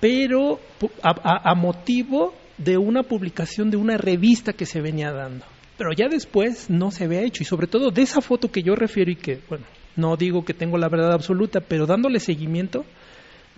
pero 0.00 0.58
a 1.02 1.54
motivo 1.54 2.32
de 2.56 2.78
una 2.78 3.02
publicación 3.02 3.70
de 3.70 3.76
una 3.76 3.96
revista 3.96 4.52
que 4.52 4.66
se 4.66 4.80
venía 4.80 5.12
dando. 5.12 5.44
Pero 5.76 5.90
ya 5.92 6.08
después 6.08 6.70
no 6.70 6.90
se 6.90 7.04
había 7.04 7.22
hecho 7.22 7.42
y 7.42 7.46
sobre 7.46 7.66
todo 7.66 7.90
de 7.90 8.02
esa 8.02 8.20
foto 8.20 8.50
que 8.50 8.62
yo 8.62 8.74
refiero 8.74 9.10
y 9.10 9.16
que, 9.16 9.40
bueno, 9.48 9.64
no 9.96 10.16
digo 10.16 10.44
que 10.44 10.54
tengo 10.54 10.78
la 10.78 10.88
verdad 10.88 11.12
absoluta, 11.12 11.60
pero 11.60 11.86
dándole 11.86 12.20
seguimiento, 12.20 12.84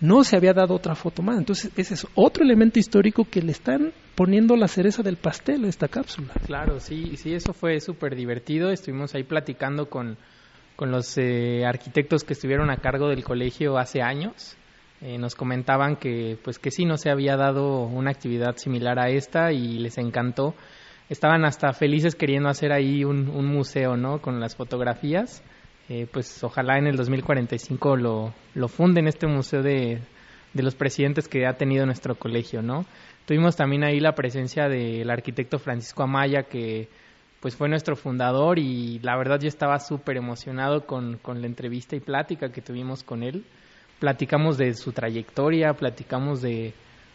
no 0.00 0.24
se 0.24 0.36
había 0.36 0.52
dado 0.52 0.74
otra 0.74 0.94
foto 0.94 1.22
más. 1.22 1.38
Entonces, 1.38 1.72
ese 1.76 1.94
es 1.94 2.06
otro 2.14 2.44
elemento 2.44 2.78
histórico 2.78 3.24
que 3.24 3.42
le 3.42 3.52
están 3.52 3.92
poniendo 4.14 4.56
la 4.56 4.68
cereza 4.68 5.02
del 5.02 5.16
pastel 5.16 5.64
a 5.64 5.68
esta 5.68 5.88
cápsula. 5.88 6.34
Claro, 6.46 6.80
sí, 6.80 7.16
sí, 7.16 7.34
eso 7.34 7.52
fue 7.52 7.80
súper 7.80 8.14
divertido. 8.14 8.70
Estuvimos 8.70 9.14
ahí 9.14 9.24
platicando 9.24 9.88
con, 9.88 10.16
con 10.76 10.90
los 10.90 11.16
eh, 11.18 11.64
arquitectos 11.66 12.24
que 12.24 12.34
estuvieron 12.34 12.70
a 12.70 12.76
cargo 12.78 13.08
del 13.08 13.24
colegio 13.24 13.78
hace 13.78 14.02
años 14.02 14.56
eh, 15.00 15.18
nos 15.18 15.34
comentaban 15.34 15.96
que 15.96 16.38
pues 16.42 16.58
que 16.58 16.70
sí 16.70 16.86
no 16.86 16.96
se 16.96 17.10
había 17.10 17.36
dado 17.36 17.82
una 17.82 18.10
actividad 18.10 18.56
similar 18.56 18.98
a 18.98 19.10
esta 19.10 19.52
y 19.52 19.78
les 19.78 19.98
encantó 19.98 20.54
estaban 21.10 21.44
hasta 21.44 21.74
felices 21.74 22.14
queriendo 22.14 22.48
hacer 22.48 22.72
ahí 22.72 23.04
un, 23.04 23.26
museo 23.44 23.98
no 23.98 24.22
con 24.22 24.40
las 24.40 24.56
fotografías 24.56 25.42
eh, 25.88 26.06
pues 26.10 26.42
ojalá 26.42 26.78
en 26.78 26.86
el 26.86 26.96
2045 26.96 27.96
lo, 27.96 28.34
lo 28.54 28.68
funden 28.68 29.06
este 29.06 29.26
museo 29.26 29.62
de, 29.62 30.00
de 30.52 30.62
los 30.62 30.74
presidentes 30.74 31.28
que 31.28 31.46
ha 31.46 31.54
tenido 31.54 31.84
nuestro 31.86 32.14
colegio 32.14 32.62
no 32.62 32.86
tuvimos 33.26 33.56
también 33.56 33.84
ahí 33.84 34.00
la 34.00 34.14
presencia 34.14 34.68
del 34.68 35.10
arquitecto 35.10 35.58
Francisco 35.58 36.02
Amaya 36.02 36.44
que 36.44 36.88
pues 37.44 37.56
fue 37.56 37.68
nuestro 37.68 37.94
fundador 37.94 38.58
y 38.58 39.00
la 39.00 39.18
verdad 39.18 39.38
yo 39.38 39.48
estaba 39.48 39.78
súper 39.78 40.16
emocionado 40.16 40.86
con, 40.86 41.18
con 41.18 41.42
la 41.42 41.46
entrevista 41.46 41.94
y 41.94 42.00
plática 42.00 42.50
que 42.50 42.62
tuvimos 42.62 43.04
con 43.04 43.22
él. 43.22 43.44
Platicamos 44.00 44.56
de 44.56 44.72
su 44.72 44.92
trayectoria, 44.92 45.74
platicamos 45.74 46.40
de 46.40 46.72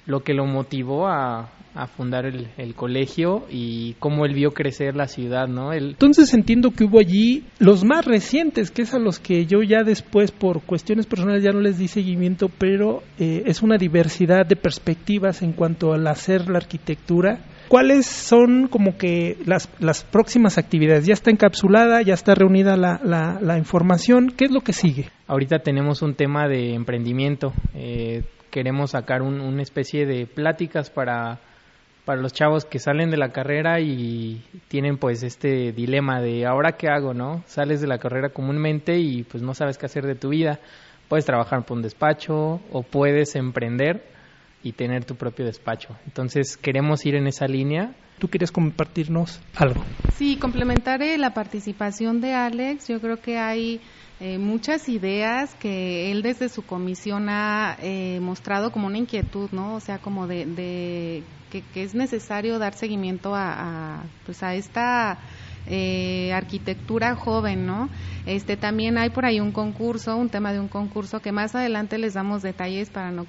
lo 0.10 0.22
que 0.22 0.34
lo 0.34 0.46
motivó 0.46 1.08
a, 1.08 1.52
fundar 1.96 2.26
el, 2.26 2.76
colegio 2.76 3.46
y 3.50 3.94
cómo 4.00 4.26
él 4.26 4.34
vio 4.34 4.52
crecer 4.52 4.98
la 4.98 5.08
ciudad, 5.08 5.48
¿no? 5.48 5.72
Entonces 5.72 6.34
entiendo 6.34 6.72
que 6.72 6.84
hubo 6.84 7.00
allí 7.00 7.46
los 7.58 7.86
más 7.86 8.04
recientes, 8.04 8.70
que 8.70 8.82
es 8.82 8.94
a 8.94 9.00
los 9.00 9.20
que 9.20 9.46
yo 9.46 9.62
ya 9.62 9.84
después 9.84 10.32
por 10.32 10.62
cuestiones 10.64 11.06
personales 11.06 11.42
ya 11.42 11.52
no 11.52 11.62
les 11.62 11.78
di 11.78 11.88
seguimiento, 11.88 12.50
pero 12.50 13.02
eh, 13.18 13.44
es 13.46 13.62
una 13.62 13.78
diversidad 13.78 14.46
de 14.46 14.58
perspectivas 14.58 15.42
en 15.42 15.54
cuanto 15.54 15.94
al 15.94 16.06
hacer 16.08 16.50
la 16.50 16.58
arquitectura 16.58 17.40
¿Cuáles 17.70 18.08
son 18.08 18.68
como 18.68 18.98
que 18.98 19.38
las, 19.46 19.70
las 19.80 20.04
próximas 20.04 20.58
actividades? 20.58 21.06
¿Ya 21.06 21.14
está 21.14 21.30
encapsulada? 21.30 22.02
¿Ya 22.02 22.16
está 22.16 22.34
reunida 22.34 22.76
la, 22.76 23.00
la, 23.40 23.58
información? 23.60 24.34
¿Qué 24.36 24.46
es 24.46 24.52
lo 24.52 24.62
que 24.62 24.74
sigue? 24.74 25.10
Ahorita 25.28 25.60
tenemos 25.60 26.02
un 26.02 26.16
tema 26.16 26.48
de 26.48 26.74
emprendimiento. 26.74 27.54
Eh, 27.76 28.24
queremos 28.50 28.92
sacar 28.92 29.22
una 29.22 29.62
especie 29.62 30.06
de 30.06 30.26
pláticas 30.26 30.90
para, 30.90 31.40
para 32.06 32.22
los 32.22 32.34
chavos 32.34 32.66
que 32.66 32.80
salen 32.80 33.10
de 33.10 33.18
la 33.18 33.30
carrera 33.30 33.80
y 33.80 34.44
tienen 34.68 34.98
pues 34.98 35.24
este 35.24 35.72
dilema 35.72 36.22
de 36.22 36.46
ahora 36.46 36.74
qué 36.74 36.88
hago, 36.88 37.14
¿no? 37.14 37.44
Sales 37.46 37.82
de 37.82 37.88
la 37.88 38.00
carrera 38.00 38.30
comúnmente 38.30 38.98
y 38.98 39.24
pues 39.24 39.44
no 39.44 39.54
sabes 39.54 39.78
qué 39.78 39.86
hacer 39.86 40.06
de 40.06 40.16
tu 40.16 40.30
vida. 40.30 40.60
Puedes 41.08 41.26
trabajar 41.26 41.66
por 41.66 41.78
un 41.78 41.84
despacho 41.84 42.62
o 42.72 42.84
puedes 42.84 43.36
emprender 43.36 44.04
y 44.64 44.74
tener 44.74 45.06
tu 45.06 45.16
propio 45.16 45.46
despacho. 45.46 45.96
Entonces 46.06 46.58
queremos 46.58 47.06
ir 47.06 47.16
en 47.16 47.28
esa 47.28 47.48
línea. 47.48 47.94
¿Tú 48.20 48.28
quieres 48.28 48.52
compartirnos 48.52 49.40
algo? 49.56 49.84
Sí, 50.16 50.38
complementaré 50.38 51.18
la 51.18 51.34
participación 51.34 52.20
de 52.22 52.34
Alex. 52.34 52.90
Yo 52.90 53.00
creo 53.00 53.22
que 53.22 53.38
hay 53.38 53.80
eh, 54.20 54.38
muchas 54.38 54.90
ideas 54.90 55.56
que 55.56 56.12
él 56.12 56.22
desde 56.22 56.50
su 56.50 56.64
comisión 56.64 57.30
ha 57.30 57.78
eh, 57.82 58.20
mostrado 58.22 58.72
como 58.72 58.88
una 58.88 58.98
inquietud, 58.98 59.50
¿no? 59.52 59.76
O 59.76 59.80
sea, 59.80 60.00
como 60.00 60.28
de, 60.28 61.24
que, 61.50 61.84
es 61.84 61.96
necesario 61.96 62.60
dar 62.60 62.74
seguimiento 62.74 63.34
a, 63.34 64.00
a 64.00 64.04
pues 64.26 64.44
a 64.44 64.56
esta 64.56 65.20
eh, 65.72 66.34
arquitectura 66.34 67.16
joven, 67.16 67.66
¿no? 67.66 67.90
Este 68.26 68.58
también 68.58 68.98
hay 68.98 69.12
por 69.12 69.26
ahí 69.26 69.40
un 69.40 69.52
concurso, 69.52 70.18
un 70.18 70.30
tema 70.30 70.52
de 70.52 70.60
un 70.60 70.68
concurso 70.68 71.22
que 71.22 71.32
más 71.32 71.54
adelante 71.54 71.98
les 71.98 72.16
damos 72.16 72.42
detalles 72.42 72.90
para 72.90 73.12
no 73.12 73.26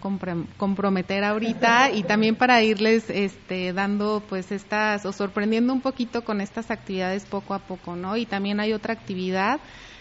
comprometer 0.57 1.23
ahorita 1.23 1.91
y 1.95 2.03
también 2.03 2.37
para 2.37 2.63
irles 2.63 3.11
este 3.11 3.73
dando 3.73 4.23
pues 4.27 4.53
estas 4.53 5.05
o 5.05 5.13
sorprendiendo 5.13 5.73
un 5.73 5.83
poquito 5.83 6.25
con 6.25 6.41
estas 6.41 6.71
actividades 6.71 7.27
poco 7.27 7.53
a 7.53 7.59
poco, 7.59 7.95
¿no? 7.95 8.17
Y 8.17 8.27
también 8.27 8.59
hay 8.59 8.73
otra 8.73 8.95
actividad 8.95 9.61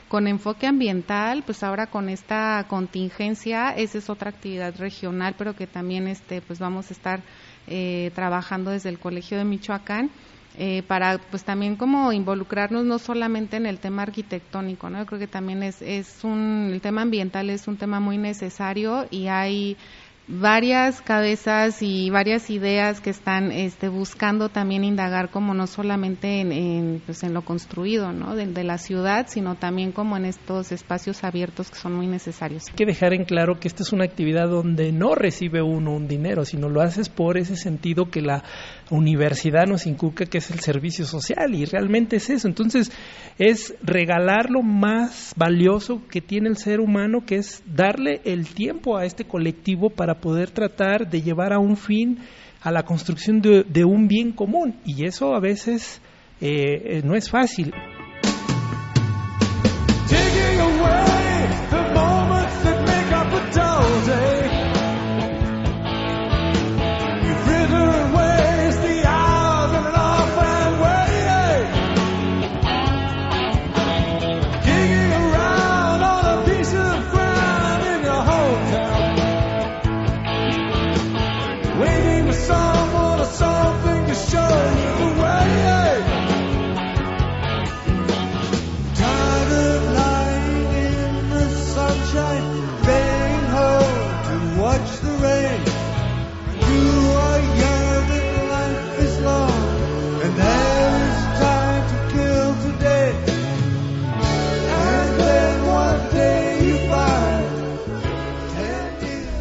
con 0.09 0.27
enfoque 0.27 0.67
ambiental, 0.67 1.43
pues 1.45 1.63
ahora 1.63 1.87
con 1.87 2.09
esta 2.09 2.65
contingencia, 2.67 3.69
esa 3.69 3.99
es 3.99 4.09
otra 4.09 4.31
actividad 4.31 4.75
regional, 4.77 5.35
pero 5.37 5.55
que 5.55 5.67
también 5.67 6.07
este 6.07 6.41
pues 6.41 6.59
vamos 6.59 6.89
a 6.89 6.93
estar 6.93 7.21
eh, 7.67 8.11
trabajando 8.15 8.71
desde 8.71 8.89
el 8.89 8.97
Colegio 8.99 9.37
de 9.37 9.45
Michoacán 9.45 10.09
eh, 10.57 10.81
para 10.87 11.19
pues 11.19 11.43
también 11.43 11.75
como 11.75 12.11
involucrarnos 12.11 12.83
no 12.83 12.97
solamente 12.97 13.57
en 13.57 13.67
el 13.67 13.79
tema 13.79 14.01
arquitectónico, 14.01 14.89
¿no? 14.89 14.97
Yo 14.97 15.05
creo 15.05 15.19
que 15.19 15.27
también 15.27 15.61
es, 15.61 15.79
es 15.83 16.23
un, 16.23 16.71
el 16.73 16.81
tema 16.81 17.03
ambiental 17.03 17.51
es 17.51 17.67
un 17.67 17.77
tema 17.77 17.99
muy 17.99 18.17
necesario 18.17 19.05
y 19.11 19.27
hay 19.27 19.77
varias 20.29 21.01
cabezas 21.01 21.81
y 21.81 22.11
varias 22.11 22.51
ideas 22.51 23.01
que 23.01 23.09
están 23.09 23.51
este, 23.51 23.89
buscando 23.89 24.49
también 24.49 24.83
indagar 24.83 25.31
como 25.31 25.55
no 25.55 25.65
solamente 25.65 26.41
en, 26.41 27.01
pues 27.03 27.23
en 27.23 27.33
lo 27.33 27.41
construido 27.41 28.13
¿no? 28.13 28.35
de, 28.35 28.63
la 28.63 28.77
ciudad, 28.77 29.25
sino 29.27 29.55
también 29.55 29.91
como 29.91 30.17
en 30.17 30.25
estos 30.25 30.71
espacios 30.71 31.23
abiertos 31.23 31.71
que 31.71 31.77
son 31.77 31.95
muy 31.95 32.05
necesarios. 32.05 32.67
Hay 32.67 32.75
que 32.75 32.85
dejar 32.85 33.13
en 33.13 33.25
claro 33.25 33.59
que 33.59 33.67
esta 33.67 33.81
es 33.81 33.91
una 33.91 34.05
actividad 34.05 34.47
donde 34.47 34.91
no 34.91 35.15
recibe 35.15 35.63
uno 35.63 35.95
un 35.95 36.07
dinero, 36.07 36.45
sino 36.45 36.69
lo 36.69 36.81
haces 36.81 37.09
por 37.09 37.37
ese 37.37 37.55
sentido 37.55 38.11
que 38.11 38.21
la 38.21 38.43
universidad 38.91 39.65
nos 39.67 39.85
inculca 39.85 40.25
que 40.25 40.39
es 40.39 40.51
el 40.51 40.59
servicio 40.59 41.05
social 41.05 41.53
y 41.55 41.65
realmente 41.65 42.17
es 42.17 42.29
eso. 42.29 42.47
Entonces 42.47 42.91
es 43.37 43.73
regalar 43.81 44.49
lo 44.49 44.61
más 44.61 45.33
valioso 45.35 46.01
que 46.09 46.21
tiene 46.21 46.49
el 46.49 46.57
ser 46.57 46.79
humano, 46.79 47.25
que 47.25 47.35
es 47.35 47.63
darle 47.65 48.21
el 48.25 48.47
tiempo 48.47 48.97
a 48.97 49.05
este 49.05 49.25
colectivo 49.25 49.89
para 49.89 50.19
poder 50.19 50.51
tratar 50.51 51.09
de 51.09 51.21
llevar 51.21 51.53
a 51.53 51.59
un 51.59 51.77
fin 51.77 52.19
a 52.61 52.71
la 52.71 52.83
construcción 52.83 53.41
de, 53.41 53.85
un 53.85 54.07
bien 54.07 54.31
común 54.33 54.75
y 54.85 55.05
eso 55.05 55.33
a 55.33 55.39
veces 55.39 56.01
eh, 56.41 56.97
eh, 56.97 57.01
no 57.03 57.15
es 57.15 57.29
fácil. 57.29 57.73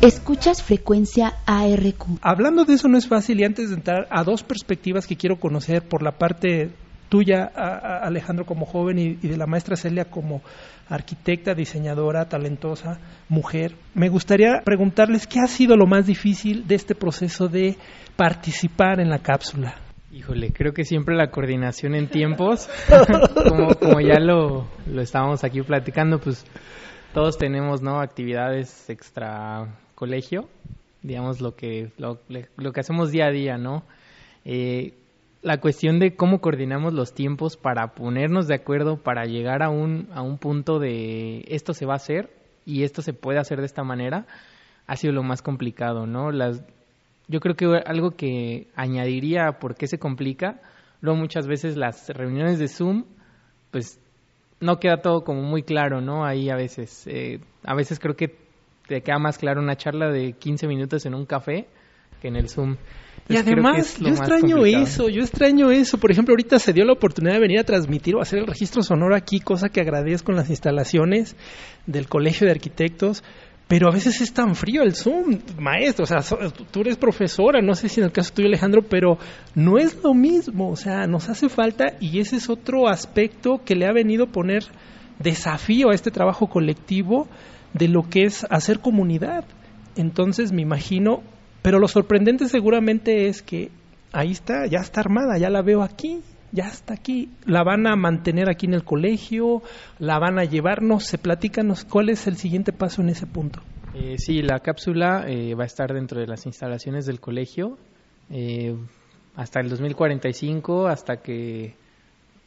Escuchas 0.01 0.63
frecuencia 0.63 1.35
ARQ. 1.45 2.21
Hablando 2.23 2.65
de 2.65 2.75
eso 2.75 2.87
no 2.87 2.97
es 2.97 3.09
fácil 3.09 3.41
y 3.41 3.45
antes 3.45 3.71
de 3.71 3.75
entrar 3.75 4.07
a 4.11 4.23
dos 4.23 4.45
perspectivas 4.45 5.09
que 5.09 5.17
quiero 5.17 5.41
conocer 5.41 5.83
por 5.83 6.05
la 6.05 6.13
parte 6.13 6.71
tuya, 7.09 7.45
Alejandro, 7.45 8.47
como 8.47 8.65
joven 8.65 8.99
y, 9.01 9.15
de 9.15 9.37
la 9.37 9.47
maestra 9.47 9.75
Celia 9.75 10.05
como 10.05 10.41
arquitecta, 10.89 11.53
diseñadora, 11.53 12.29
talentosa, 12.29 13.01
mujer, 13.29 13.75
me 13.95 14.09
gustaría 14.09 14.61
preguntarles 14.65 15.27
qué 15.27 15.41
ha 15.41 15.49
sido 15.49 15.77
lo 15.77 15.87
más 15.87 16.07
difícil 16.07 16.69
de 16.69 16.77
este 16.77 16.95
proceso 16.95 17.49
de 17.49 17.77
participar 18.15 19.01
en 19.01 19.11
la 19.11 19.19
cápsula. 19.19 19.75
Híjole, 20.13 20.53
creo 20.53 20.73
que 20.73 20.85
siempre 20.85 21.17
la 21.17 21.33
coordinación 21.33 21.97
en 21.97 22.09
tiempos, 22.09 22.71
como, 23.49 23.75
como, 23.75 24.01
ya 24.01 24.21
lo, 24.21 24.69
lo 24.87 25.03
estábamos 25.03 25.43
aquí 25.43 25.61
platicando, 25.63 26.21
pues 26.21 26.47
todos 27.13 27.37
tenemos 27.37 27.83
no 27.83 28.01
actividades 28.01 28.89
extra 28.89 29.67
colegio, 29.99 30.49
digamos 31.03 31.41
lo 31.41 31.57
que 31.57 31.91
lo, 31.99 32.21
lo 32.57 32.73
que 32.73 32.81
hacemos 32.81 33.11
día 33.11 33.27
a 33.27 33.33
día, 33.33 33.59
¿no? 33.59 33.83
Eh, 34.45 34.95
la 35.43 35.59
cuestión 35.59 35.99
de 35.99 36.15
cómo 36.15 36.41
coordinamos 36.41 36.95
los 36.95 37.15
tiempos 37.15 37.57
para 37.57 37.95
ponernos 37.95 38.47
de 38.47 38.55
acuerdo, 38.55 39.03
para 39.03 39.25
llegar 39.25 39.61
a 39.65 39.71
un, 39.71 40.09
a 40.13 40.23
un 40.23 40.39
punto 40.39 40.79
de 40.79 41.45
esto 41.49 41.75
se 41.75 41.85
va 41.85 41.95
a 41.95 41.97
hacer 41.97 42.31
y 42.65 42.85
esto 42.85 43.03
se 43.03 43.13
puede 43.13 43.41
hacer 43.41 43.59
de 43.59 43.67
esta 43.67 43.83
manera, 43.83 44.27
ha 44.87 44.95
sido 44.95 45.13
lo 45.13 45.25
más 45.25 45.43
complicado, 45.43 46.07
¿no? 46.07 46.31
Las, 46.31 46.63
yo 47.27 47.41
creo 47.41 47.57
que 47.57 47.67
algo 47.85 48.13
que 48.13 48.69
añadiría 48.77 49.59
por 49.59 49.75
qué 49.75 49.89
se 49.89 49.99
complica, 49.99 50.61
luego 51.01 51.19
muchas 51.19 51.49
veces 51.49 51.77
las 51.77 52.09
reuniones 52.11 52.61
de 52.61 52.69
Zoom, 52.69 53.05
pues 53.73 54.01
no 54.61 54.79
queda 54.79 55.03
todo 55.03 55.25
como 55.25 55.43
muy 55.43 55.65
claro, 55.65 56.01
¿no? 56.01 56.25
Ahí 56.25 56.51
a 56.51 56.57
veces, 56.57 57.05
eh, 57.09 57.41
a 57.65 57.75
veces 57.75 57.99
creo 57.99 58.15
que 58.15 58.48
te 58.89 59.03
queda 59.03 59.19
más 59.19 59.39
claro 59.39 59.61
una 59.61 59.77
charla 59.77 60.11
de 60.11 60.33
15 60.33 60.67
minutos 60.67 61.07
en 61.07 61.15
un 61.15 61.27
café 61.27 61.69
que 62.21 62.29
en 62.29 62.37
el 62.37 62.49
Zoom 62.49 62.77
y 63.29 63.37
además, 63.37 63.99
yo 63.99 64.09
extraño 64.09 64.65
eso, 64.65 65.09
yo 65.11 65.21
extraño 65.21 65.71
eso. 65.71 65.99
Por 65.99 66.11
ejemplo, 66.11 66.33
ahorita 66.33 66.59
se 66.59 66.73
dio 66.73 66.85
la 66.85 66.95
oportunidad 66.95 67.35
de 67.35 67.41
venir 67.41 67.59
a 67.59 67.65
transmitir 67.65 68.17
o 68.17 68.23
hacer 68.23 68.39
el 68.39 68.47
registro 68.47 68.83
sonoro 68.83 69.15
aquí, 69.15 69.41
cosa 69.41 69.69
que 69.69 69.83
agradezco 69.83 70.33
en 70.33 70.39
las 70.39 70.49
instalaciones 70.49 71.37
del 71.87 72.09
Colegio 72.09 72.47
de 72.47 72.53
Arquitectos. 72.53 73.23
Pero 73.67 73.91
a 73.91 73.93
veces 73.93 74.23
es 74.23 74.33
tan 74.33 74.55
frío 74.55 74.83
el 74.83 74.95
Zoom, 74.95 75.41
maestro. 75.59 76.05
O 76.05 76.07
sea, 76.07 76.21
tú 76.71 76.81
eres 76.81 76.97
profesora, 76.97 77.61
no 77.61 77.75
sé 77.75 77.91
si 77.91 78.01
en 78.01 78.07
el 78.07 78.13
caso 78.13 78.33
tuyo, 78.33 78.49
Alejandro, 78.49 78.81
pero 78.81 79.19
no 79.55 79.77
es 79.77 80.03
lo 80.03 80.15
mismo. 80.15 80.71
O 80.71 80.77
sea, 80.77 81.07
nos 81.07 81.29
hace 81.29 81.51
falta 81.51 81.97
y 82.01 82.21
ese 82.21 82.37
es 82.37 82.49
otro 82.49 82.89
aspecto 82.89 83.61
que 83.63 83.75
le 83.75 83.87
ha 83.87 83.93
venido 83.93 84.25
a 84.25 84.33
poner 84.33 84.65
desafío 85.19 85.91
a 85.91 85.95
este 85.95 86.11
trabajo 86.11 86.47
colectivo 86.47 87.29
de 87.75 87.89
lo 87.89 88.09
que 88.09 88.25
es 88.25 88.47
hacer 88.51 88.81
comunidad. 88.81 89.45
Entonces, 89.97 90.53
me 90.53 90.63
imagino 90.63 91.23
pero 91.63 91.79
lo 91.79 91.89
sorprendente 91.89 92.49
seguramente 92.49 93.29
es 93.29 93.43
que 93.43 93.71
ahí 94.13 94.31
está, 94.31 94.67
ya 94.67 94.79
está 94.79 95.01
armada, 95.01 95.39
ya 95.39 95.51
la 95.51 95.63
veo 95.63 95.83
aquí, 95.83 96.21
ya 96.53 96.69
está 96.69 96.95
aquí. 96.95 97.31
La 97.45 97.63
van 97.65 97.87
a 97.87 97.97
mantener 97.97 98.49
aquí 98.49 98.67
en 98.67 98.75
el 98.75 98.85
colegio, 98.85 99.63
la 99.99 100.19
van 100.19 100.39
a 100.39 100.45
llevarnos, 100.45 101.05
se 101.05 101.19
platícanos 101.19 101.85
cuál 101.85 102.11
es 102.11 102.27
el 102.27 102.37
siguiente 102.37 102.73
paso 102.73 103.03
en 103.03 103.11
ese 103.11 103.27
punto. 103.27 103.61
Eh, 103.95 104.17
sí, 104.19 104.43
la 104.43 104.61
cápsula 104.61 105.25
eh, 105.27 105.55
va 105.55 105.65
a 105.65 105.67
estar 105.67 105.93
dentro 105.93 106.21
de 106.21 106.27
las 106.27 106.47
instalaciones 106.47 107.07
del 107.07 107.21
colegio 107.21 107.77
eh, 108.31 108.77
hasta 109.35 109.61
el 109.61 109.69
2045, 109.69 110.87
hasta 110.87 111.17
que 111.17 111.75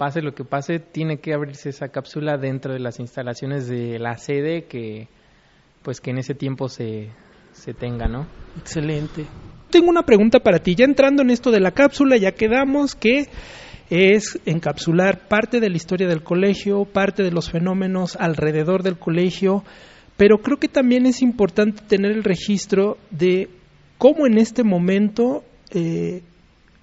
pase 0.01 0.23
lo 0.23 0.33
que 0.33 0.43
pase, 0.43 0.79
tiene 0.79 1.19
que 1.19 1.31
abrirse 1.31 1.69
esa 1.69 1.89
cápsula 1.89 2.35
dentro 2.39 2.73
de 2.73 2.79
las 2.79 2.99
instalaciones 2.99 3.67
de 3.67 3.99
la 3.99 4.17
sede 4.17 4.63
que 4.63 5.07
pues 5.83 6.01
que 6.01 6.09
en 6.09 6.17
ese 6.17 6.33
tiempo 6.33 6.69
se, 6.69 7.09
se 7.51 7.75
tenga, 7.75 8.07
¿no? 8.07 8.25
Excelente. 8.57 9.27
Tengo 9.69 9.91
una 9.91 10.01
pregunta 10.01 10.39
para 10.39 10.57
ti. 10.57 10.73
Ya 10.73 10.85
entrando 10.85 11.21
en 11.21 11.29
esto 11.29 11.51
de 11.51 11.59
la 11.59 11.69
cápsula, 11.69 12.17
ya 12.17 12.31
quedamos 12.31 12.95
que 12.95 13.27
es 13.91 14.39
encapsular 14.47 15.27
parte 15.27 15.59
de 15.59 15.69
la 15.69 15.75
historia 15.75 16.07
del 16.07 16.23
colegio, 16.23 16.85
parte 16.85 17.21
de 17.21 17.29
los 17.29 17.51
fenómenos 17.51 18.15
alrededor 18.15 18.81
del 18.81 18.97
colegio, 18.97 19.63
pero 20.17 20.39
creo 20.39 20.57
que 20.57 20.67
también 20.67 21.05
es 21.05 21.21
importante 21.21 21.83
tener 21.87 22.11
el 22.11 22.23
registro 22.23 22.97
de 23.11 23.49
cómo 23.99 24.25
en 24.25 24.39
este 24.39 24.63
momento, 24.63 25.43
eh, 25.69 26.23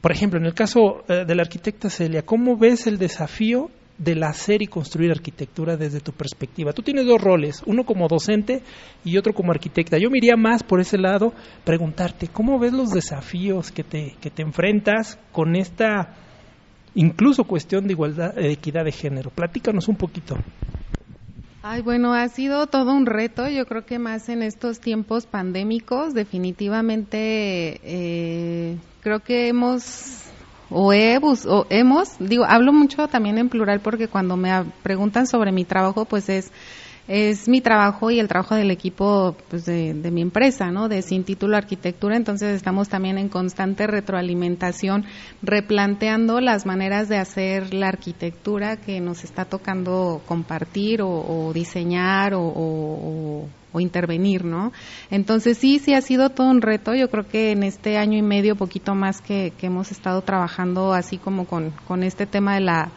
por 0.01 0.13
ejemplo, 0.13 0.39
en 0.39 0.47
el 0.47 0.55
caso 0.55 1.05
eh, 1.09 1.25
de 1.27 1.35
la 1.35 1.43
arquitecta 1.43 1.91
Celia, 1.91 2.23
¿cómo 2.23 2.57
ves 2.57 2.87
el 2.87 2.99
desafío 2.99 3.71
del 3.99 4.23
hacer 4.23 4.63
y 4.63 4.69
construir 4.69 5.11
arquitectura 5.11 5.77
desde 5.77 6.01
tu 6.01 6.13
perspectiva. 6.13 6.73
Tú 6.73 6.83
tienes 6.83 7.05
dos 7.05 7.21
roles, 7.21 7.63
uno 7.67 7.85
como 7.85 8.07
docente 8.07 8.63
y 9.05 9.19
otro 9.19 9.35
como 9.35 9.51
arquitecta. 9.51 9.99
Yo 9.99 10.09
me 10.09 10.19
iría 10.19 10.37
más 10.37 10.63
por 10.63 10.81
ese 10.81 10.97
lado, 10.97 11.35
preguntarte, 11.65 12.29
¿cómo 12.29 12.59
ves 12.61 12.73
los 12.73 12.91
desafíos 12.91 13.73
que 13.73 13.83
te, 13.83 14.15
que 14.21 14.31
te 14.31 14.43
enfrentas 14.43 15.19
con 15.33 15.57
esta 15.57 16.15
incluso 16.95 17.45
cuestión 17.45 17.87
de 17.87 17.93
igualdad, 17.93 18.35
de 18.35 18.53
equidad 18.53 18.85
de 18.85 18.93
género? 18.93 19.31
Platícanos 19.31 19.89
un 19.89 19.97
poquito. 19.97 20.37
Ay, 21.61 21.83
bueno, 21.83 22.15
ha 22.15 22.29
sido 22.29 22.69
todo 22.69 22.95
un 22.95 23.05
reto, 23.05 23.49
yo 23.49 23.67
creo 23.67 23.85
que 23.85 23.99
más 23.99 24.29
en 24.29 24.43
estos 24.43 24.79
tiempos 24.79 25.27
pandémicos, 25.27 26.15
definitivamente 26.15 27.81
eh, 27.83 28.77
creo 29.09 29.21
que 29.21 29.49
hemos 29.49 30.19
o, 30.71 30.93
o 30.93 31.67
hemos, 31.71 32.19
digo, 32.19 32.45
hablo 32.47 32.75
mucho 32.75 33.09
también 33.09 33.39
en 33.39 33.49
plural 33.49 33.81
porque 33.81 34.09
cuando 34.09 34.37
me 34.37 34.51
preguntan 34.83 35.27
sobre 35.27 35.51
mi 35.51 35.65
trabajo, 35.65 36.05
pues 36.05 36.29
es 36.29 36.53
es 37.09 37.49
mi 37.49 37.63
trabajo 37.63 38.11
y 38.11 38.21
el 38.21 38.29
trabajo 38.29 38.55
del 38.55 38.71
equipo 38.71 39.35
pues 39.49 39.65
de, 39.65 39.95
de, 39.95 40.11
mi 40.11 40.21
empresa, 40.21 40.71
¿no? 40.71 40.89
De 40.89 41.01
Sin 41.03 41.25
Título 41.25 41.57
Arquitectura. 41.57 42.17
Entonces 42.17 42.55
estamos 42.55 42.89
también 42.89 43.17
en 43.17 43.31
constante 43.31 43.87
retroalimentación, 43.87 45.07
replanteando 45.43 46.41
las 46.41 46.67
maneras 46.67 47.09
de 47.09 47.17
hacer 47.17 47.73
la 47.73 47.89
arquitectura 47.89 48.77
que 48.77 49.01
nos 49.01 49.25
está 49.25 49.47
tocando 49.47 50.21
compartir 50.27 51.01
o, 51.03 51.51
diseñar 51.55 52.35
o, 52.35 53.49
o 53.73 53.81
intervenir, 53.81 54.45
¿no? 54.45 54.73
Entonces 55.11 55.59
sí, 55.59 55.79
sí 55.79 55.95
ha 55.95 56.01
sido 56.01 56.31
todo 56.31 56.49
un 56.49 56.63
reto. 56.63 56.95
Yo 56.95 57.11
creo 57.11 57.27
que 57.27 57.53
en 57.53 57.63
este 57.63 57.99
año 57.99 58.17
y 58.17 58.23
medio, 58.23 58.57
poquito 58.57 58.95
más 58.95 59.21
que, 59.21 59.53
que 59.59 59.67
hemos 59.67 59.91
estado 59.91 60.23
trabajando 60.23 60.93
así 60.93 61.19
como 61.19 61.47
con, 61.47 61.71
con 61.87 62.03
este 62.03 62.27
tema 62.27 62.55
de 62.55 62.61
la 62.61 62.91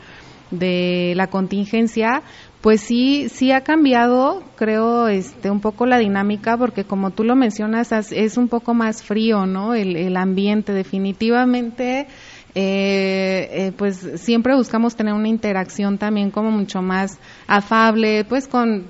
de 0.52 1.14
la 1.16 1.28
contingencia, 1.28 2.22
pues 2.62 2.82
sí, 2.82 3.28
sí 3.30 3.52
ha 3.52 3.62
cambiado, 3.62 4.44
creo, 4.56 5.08
este, 5.08 5.50
un 5.50 5.62
poco 5.62 5.88
la 5.88 5.98
dinámica, 5.98 6.58
porque 6.58 6.84
como 6.84 7.10
tú 7.10 7.24
lo 7.24 7.36
mencionas, 7.36 7.92
es 7.92 8.38
un 8.38 8.48
poco 8.50 8.76
más 8.76 9.02
frío, 9.02 9.48
¿no? 9.48 9.74
El, 9.74 10.16
ambiente, 10.16 10.72
definitivamente 10.72 12.08
eh, 12.54 13.48
eh, 13.50 13.72
pues 13.78 14.06
siempre 14.16 14.54
buscamos 14.56 14.98
tener 14.98 15.14
una 15.14 15.30
interacción 15.30 15.98
también 15.98 16.32
como 16.32 16.52
mucho 16.52 16.82
más 16.82 17.18
afable, 17.48 18.26
pues 18.26 18.48
con 18.48 18.86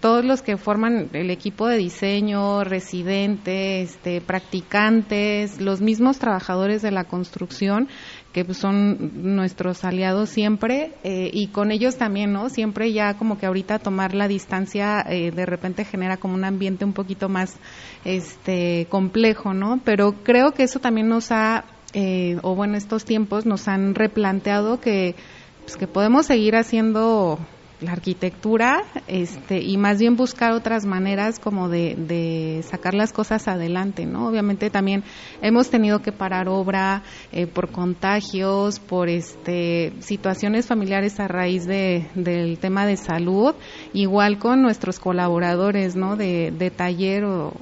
todos 0.00 0.24
los 0.24 0.40
que 0.40 0.56
forman 0.56 1.10
el 1.12 1.30
equipo 1.30 1.68
de 1.68 1.76
diseño, 1.76 2.64
residentes, 2.64 3.90
este, 3.90 4.22
practicantes, 4.22 5.60
los 5.60 5.82
mismos 5.82 6.18
trabajadores 6.18 6.80
de 6.80 6.92
la 6.92 7.04
construcción 7.04 7.88
que 8.34 8.44
pues, 8.44 8.58
son 8.58 9.36
nuestros 9.36 9.84
aliados 9.84 10.28
siempre 10.28 10.92
eh, 11.04 11.30
y 11.32 11.46
con 11.46 11.70
ellos 11.70 11.96
también, 11.96 12.32
¿no? 12.32 12.48
Siempre 12.48 12.92
ya 12.92 13.14
como 13.14 13.38
que 13.38 13.46
ahorita 13.46 13.78
tomar 13.78 14.12
la 14.12 14.26
distancia 14.26 15.06
eh, 15.08 15.30
de 15.30 15.46
repente 15.46 15.84
genera 15.84 16.16
como 16.16 16.34
un 16.34 16.44
ambiente 16.44 16.84
un 16.84 16.92
poquito 16.92 17.28
más 17.28 17.56
este 18.04 18.88
complejo, 18.90 19.54
¿no? 19.54 19.80
Pero 19.84 20.16
creo 20.24 20.50
que 20.50 20.64
eso 20.64 20.80
también 20.80 21.08
nos 21.08 21.30
ha 21.30 21.64
eh, 21.92 22.38
o 22.42 22.56
bueno, 22.56 22.76
estos 22.76 23.04
tiempos 23.04 23.46
nos 23.46 23.68
han 23.68 23.94
replanteado 23.94 24.80
que, 24.80 25.14
pues, 25.62 25.76
que 25.76 25.86
podemos 25.86 26.26
seguir 26.26 26.56
haciendo 26.56 27.38
la 27.80 27.92
arquitectura 27.92 28.82
este, 29.06 29.60
y 29.60 29.76
más 29.76 29.98
bien 29.98 30.16
buscar 30.16 30.52
otras 30.52 30.86
maneras 30.86 31.38
como 31.38 31.68
de, 31.68 32.62
sacar 32.68 32.94
las 32.94 33.12
cosas 33.12 33.48
adelante, 33.48 34.06
¿no? 34.06 34.28
Obviamente 34.28 34.70
también 34.70 35.02
hemos 35.42 35.70
tenido 35.70 36.00
que 36.00 36.12
parar 36.12 36.48
obra 36.48 37.02
eh, 37.32 37.46
por 37.46 37.70
contagios, 37.70 38.78
por 38.78 39.08
este, 39.08 39.92
situaciones 40.00 40.66
familiares 40.66 41.20
a 41.20 41.28
raíz 41.28 41.66
de, 41.66 42.08
del 42.14 42.58
tema 42.58 42.86
de 42.86 42.96
salud, 42.96 43.54
igual 43.92 44.38
con 44.38 44.62
nuestros 44.62 44.98
colaboradores, 44.98 45.96
¿no? 45.96 46.16
De, 46.16 46.52
de 46.56 46.70
taller 46.70 47.24
o, 47.24 47.52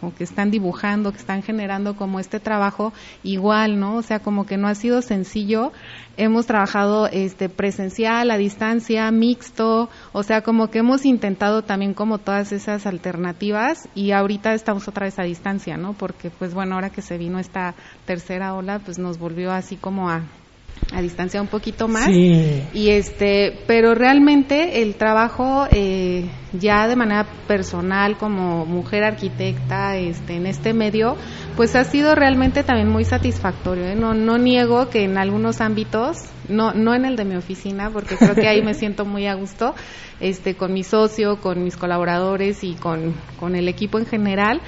o, 0.00 0.14
que 0.16 0.24
están 0.24 0.50
dibujando, 0.50 1.12
que 1.12 1.18
están 1.18 1.42
generando 1.42 1.96
como 1.96 2.20
este 2.20 2.40
trabajo, 2.40 2.92
igual, 3.22 3.78
¿no? 3.78 3.96
O 3.96 4.02
sea, 4.02 4.20
como 4.20 4.46
que 4.46 4.56
no 4.56 4.68
ha 4.68 4.74
sido 4.74 5.02
sencillo. 5.02 5.72
Hemos 6.16 6.46
trabajado 6.46 7.06
este, 7.06 7.48
presencial, 7.48 8.30
a 8.30 8.36
distancia, 8.36 9.10
o 10.12 10.22
sea, 10.22 10.42
como 10.42 10.68
que 10.70 10.78
hemos 10.78 11.04
intentado 11.04 11.62
también 11.62 11.94
como 11.94 12.18
todas 12.18 12.52
esas 12.52 12.86
alternativas 12.86 13.88
y 13.94 14.12
ahorita 14.12 14.54
estamos 14.54 14.88
otra 14.88 15.06
vez 15.06 15.18
a 15.18 15.22
distancia, 15.22 15.76
¿no? 15.76 15.94
Porque 15.94 16.30
pues 16.30 16.54
bueno, 16.54 16.74
ahora 16.74 16.90
que 16.90 17.02
se 17.02 17.18
vino 17.18 17.38
esta 17.38 17.74
tercera 18.06 18.54
ola, 18.54 18.80
pues 18.80 18.98
nos 18.98 19.18
volvió 19.18 19.52
así 19.52 19.76
como 19.76 20.10
a 20.10 20.22
a 20.92 21.02
distancia 21.02 21.40
un 21.40 21.48
poquito 21.48 21.88
más. 21.88 22.06
Sí. 22.06 22.62
Y 22.72 22.90
este, 22.90 23.58
pero 23.66 23.94
realmente 23.94 24.82
el 24.82 24.94
trabajo 24.94 25.66
eh, 25.70 26.24
ya 26.52 26.88
de 26.88 26.96
manera 26.96 27.26
personal 27.46 28.16
como 28.16 28.64
mujer 28.64 29.04
arquitecta 29.04 29.96
este, 29.96 30.36
en 30.36 30.46
este 30.46 30.72
medio, 30.72 31.16
pues 31.56 31.76
ha 31.76 31.84
sido 31.84 32.14
realmente 32.14 32.62
también 32.62 32.88
muy 32.88 33.04
satisfactorio. 33.04 33.84
¿eh? 33.84 33.94
No, 33.94 34.14
no 34.14 34.38
niego 34.38 34.88
que 34.88 35.04
en 35.04 35.18
algunos 35.18 35.60
ámbitos, 35.60 36.18
no, 36.48 36.72
no 36.72 36.94
en 36.94 37.04
el 37.04 37.16
de 37.16 37.24
mi 37.24 37.36
oficina, 37.36 37.90
porque 37.90 38.16
creo 38.16 38.34
que 38.34 38.48
ahí 38.48 38.62
me 38.62 38.74
siento 38.78 39.04
muy 39.04 39.26
a 39.26 39.34
gusto, 39.34 39.74
este, 40.20 40.54
con 40.54 40.72
mi 40.72 40.84
socio, 40.84 41.40
con 41.40 41.62
mis 41.62 41.76
colaboradores 41.76 42.64
y 42.64 42.74
con, 42.74 43.14
con 43.38 43.54
el 43.54 43.68
equipo 43.68 43.98
en 43.98 44.06
general 44.06 44.60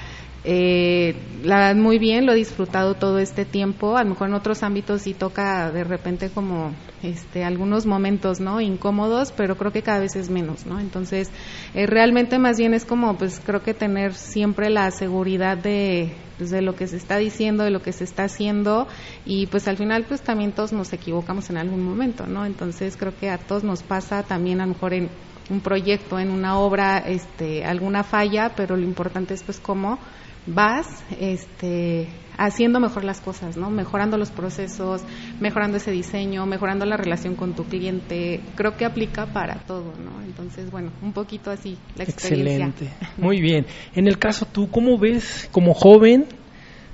eh, 0.43 1.15
la 1.43 1.75
muy 1.75 1.99
bien, 1.99 2.25
lo 2.25 2.33
he 2.33 2.37
disfrutado 2.37 2.95
todo 2.95 3.19
este 3.19 3.45
tiempo. 3.45 3.97
A 3.97 4.05
lo 4.05 4.11
mejor 4.11 4.29
en 4.29 4.35
otros 4.35 4.63
ámbitos 4.63 5.03
sí 5.03 5.13
toca 5.13 5.71
de 5.71 5.85
repente 5.85 6.31
como 6.31 6.73
este 7.03 7.45
algunos 7.45 7.87
momentos, 7.87 8.41
¿no? 8.41 8.61
incómodos, 8.61 9.33
pero 9.33 9.57
creo 9.57 9.73
que 9.73 9.83
cada 9.83 10.01
vez 10.01 10.17
es 10.17 10.31
menos, 10.31 10.67
¿no? 10.67 10.81
Entonces, 10.81 11.31
eh, 11.75 11.87
realmente 11.87 12.39
más 12.39 12.59
bien 12.59 12.75
es 12.75 12.85
como 12.85 13.17
pues 13.17 13.41
creo 13.45 13.63
que 13.63 13.75
tener 13.75 14.15
siempre 14.15 14.71
la 14.71 14.91
seguridad 14.91 15.59
de 15.59 16.13
pues, 16.39 16.51
de 16.51 16.63
lo 16.63 16.75
que 16.75 16.87
se 16.87 16.97
está 16.97 17.19
diciendo, 17.19 17.65
de 17.65 17.71
lo 17.71 17.83
que 17.83 17.93
se 17.93 18.05
está 18.05 18.25
haciendo 18.25 18.89
y 19.27 19.47
pues 19.47 19.69
al 19.69 19.77
final 19.77 20.05
pues 20.09 20.23
también 20.23 20.53
todos 20.53 20.73
nos 20.73 20.93
equivocamos 20.93 21.51
en 21.51 21.59
algún 21.59 21.83
momento, 21.83 22.27
¿no? 22.27 22.47
Entonces, 22.47 22.97
creo 22.97 23.15
que 23.15 23.29
a 23.29 23.37
todos 23.39 23.63
nos 23.63 23.83
pasa 23.83 24.23
también 24.23 24.61
a 24.61 24.67
lo 24.67 24.73
mejor 24.73 24.95
en 24.95 25.11
un 25.51 25.61
proyecto, 25.61 26.19
en 26.19 26.31
una 26.31 26.59
obra, 26.59 26.99
este 26.99 27.65
alguna 27.65 28.05
falla, 28.05 28.53
pero 28.57 28.77
lo 28.77 28.85
importante 28.85 29.35
es 29.35 29.43
pues 29.43 29.59
cómo 29.61 29.99
vas 30.47 31.05
este, 31.19 32.09
haciendo 32.37 32.81
mejor 32.81 33.05
las 33.05 33.21
cosas, 33.21 33.57
¿no? 33.57 33.71
Mejorando 33.71 34.17
los 34.17 34.31
procesos, 34.31 35.03
mejorando 35.41 35.77
ese 35.77 35.91
diseño, 35.91 36.47
mejorando 36.47 36.87
la 36.87 36.97
relación 36.97 37.35
con 37.35 37.55
tu 37.55 37.65
cliente. 37.65 38.41
Creo 38.57 38.77
que 38.77 38.85
aplica 38.85 39.27
para 39.27 39.57
todo, 39.67 39.93
¿no? 40.03 40.23
Entonces, 40.25 40.71
bueno, 40.71 40.91
un 41.03 41.13
poquito 41.13 41.51
así 41.51 41.77
la 41.97 42.05
experiencia. 42.05 42.67
Excelente. 42.67 43.07
Muy 43.19 43.41
bien. 43.41 43.67
En 43.95 44.07
el 44.07 44.19
caso 44.19 44.47
tú, 44.47 44.71
¿cómo 44.71 44.99
ves 44.99 45.49
como 45.53 45.75
joven, 45.75 46.27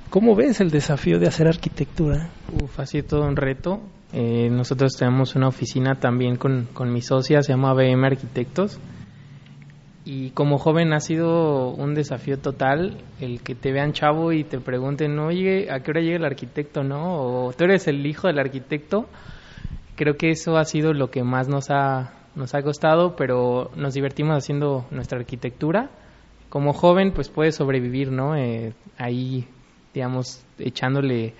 cómo 0.09 0.35
ves 0.35 0.59
el 0.59 0.69
desafío 0.69 1.19
de 1.19 1.27
hacer 1.27 1.47
arquitectura? 1.47 2.29
Uf, 2.61 2.79
ha 2.79 2.85
sido 2.85 3.05
todo 3.05 3.21
un 3.21 3.35
reto. 3.35 3.81
Eh, 4.13 4.49
nosotros 4.49 4.93
tenemos 4.97 5.35
una 5.35 5.49
oficina 5.49 5.99
también 5.99 6.37
con, 6.37 6.67
con 6.73 6.91
mi 6.93 7.01
socia, 7.01 7.41
se 7.41 7.51
llama 7.51 7.73
BM 7.73 8.05
Arquitectos 8.05 8.79
y 10.09 10.29
como 10.29 10.57
joven 10.57 10.93
ha 10.93 11.01
sido 11.01 11.71
un 11.71 11.93
desafío 11.93 12.39
total 12.39 13.03
el 13.19 13.41
que 13.41 13.55
te 13.55 13.73
vean 13.73 13.91
chavo 13.91 14.31
y 14.31 14.45
te 14.45 14.57
pregunten, 14.57 15.19
oye, 15.19 15.69
¿a 15.69 15.81
qué 15.81 15.91
hora 15.91 15.99
llega 15.99 16.15
el 16.15 16.23
arquitecto, 16.23 16.81
no? 16.81 17.17
O 17.17 17.51
tú 17.51 17.65
eres 17.65 17.89
el 17.89 18.05
hijo 18.05 18.27
del 18.27 18.39
arquitecto. 18.39 19.07
Creo 19.97 20.15
que 20.15 20.29
eso 20.29 20.55
ha 20.55 20.63
sido 20.63 20.93
lo 20.93 21.11
que 21.11 21.23
más 21.23 21.49
nos 21.49 21.69
ha, 21.71 22.13
nos 22.35 22.55
ha 22.55 22.61
costado, 22.61 23.17
pero 23.17 23.69
nos 23.75 23.95
divertimos 23.95 24.37
haciendo 24.37 24.85
nuestra 24.91 25.19
arquitectura. 25.19 25.89
Como 26.47 26.71
joven, 26.71 27.11
pues 27.11 27.27
puedes 27.27 27.55
sobrevivir, 27.55 28.09
¿no? 28.09 28.37
Eh, 28.37 28.71
ahí, 28.97 29.45
digamos, 29.93 30.41
echándole 30.57 31.33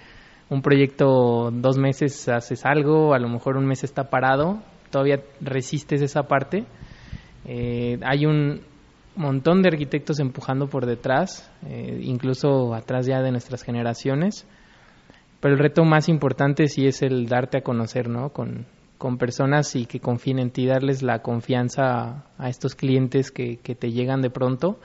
un 0.50 0.62
proyecto 0.62 1.52
dos 1.54 1.78
meses 1.78 2.28
haces 2.28 2.66
algo, 2.66 3.14
a 3.14 3.20
lo 3.20 3.30
mejor 3.30 3.56
un 3.56 3.66
mes 3.66 3.86
está 3.86 4.10
parado, 4.10 4.60
todavía 4.92 5.22
resistes 5.40 6.02
esa 6.02 6.24
parte 6.24 6.66
eh, 7.48 7.98
hay 8.04 8.26
un 8.26 8.62
montón 9.16 9.62
de 9.64 9.70
arquitectos 9.70 10.20
empujando 10.20 10.68
por 10.68 10.86
detrás, 10.86 11.52
eh, 11.66 12.00
incluso 12.04 12.74
atrás 12.76 13.08
ya 13.08 13.22
de 13.22 13.32
nuestras 13.32 13.64
generaciones. 13.64 14.46
Pero 15.40 15.54
el 15.54 15.60
reto 15.60 15.84
más 15.84 16.10
importante 16.10 16.68
sí 16.68 16.88
es 16.88 17.02
el 17.02 17.28
darte 17.28 17.60
a 17.60 17.62
conocer, 17.62 18.10
¿no? 18.10 18.30
Con, 18.30 18.66
con 18.98 19.18
personas 19.18 19.76
y 19.76 19.86
que 19.86 20.00
confíen 20.00 20.40
en 20.40 20.52
ti, 20.52 20.66
darles 20.66 21.04
la 21.04 21.20
confianza 21.20 22.26
a, 22.38 22.50
estos 22.50 22.76
clientes 22.76 23.32
que, 23.32 23.58
que, 23.58 23.76
te 23.76 23.92
llegan 23.92 24.22
de 24.22 24.30
pronto 24.30 24.80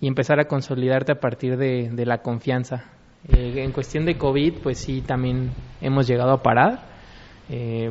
y 0.00 0.06
empezar 0.06 0.40
a 0.40 0.46
consolidarte 0.46 1.12
a 1.12 1.20
partir 1.20 1.56
de, 1.56 1.90
de 1.90 2.06
la 2.06 2.18
confianza. 2.18 2.84
Eh, 3.28 3.62
en 3.62 3.72
cuestión 3.72 4.06
de 4.06 4.16
COVID, 4.16 4.60
pues 4.62 4.78
sí, 4.78 5.02
también 5.02 5.50
hemos 5.80 6.06
llegado 6.06 6.32
a 6.32 6.42
parar. 6.42 6.80
Eh, 7.50 7.90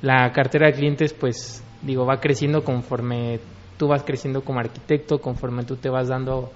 la 0.00 0.32
cartera 0.32 0.68
de 0.68 0.72
clientes, 0.72 1.12
pues 1.12 1.62
digo, 1.82 2.06
va 2.06 2.20
creciendo 2.20 2.62
conforme 2.62 3.40
tú 3.76 3.88
vas 3.88 4.02
creciendo 4.02 4.42
como 4.42 4.60
arquitecto, 4.60 5.20
conforme 5.20 5.64
tú 5.64 5.76
te 5.76 5.88
vas 5.88 6.08
dando 6.08 6.50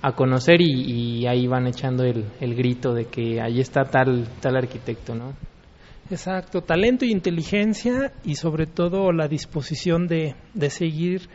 a 0.00 0.12
conocer 0.12 0.60
y, 0.60 1.26
ahí 1.26 1.46
van 1.46 1.66
echando 1.66 2.02
el, 2.02 2.24
el, 2.40 2.54
grito 2.56 2.92
de 2.92 3.04
que 3.04 3.40
ahí 3.40 3.60
está 3.60 3.84
tal, 3.84 4.26
tal 4.40 4.56
arquitecto, 4.56 5.14
¿no? 5.14 5.34
Exacto, 6.10 6.62
talento 6.62 7.04
y 7.04 7.12
inteligencia 7.12 8.12
y 8.24 8.34
sobre 8.34 8.66
todo 8.66 9.12
la 9.12 9.28
disposición 9.28 10.08
de, 10.08 10.34
de 10.54 10.70
seguir 10.70 11.28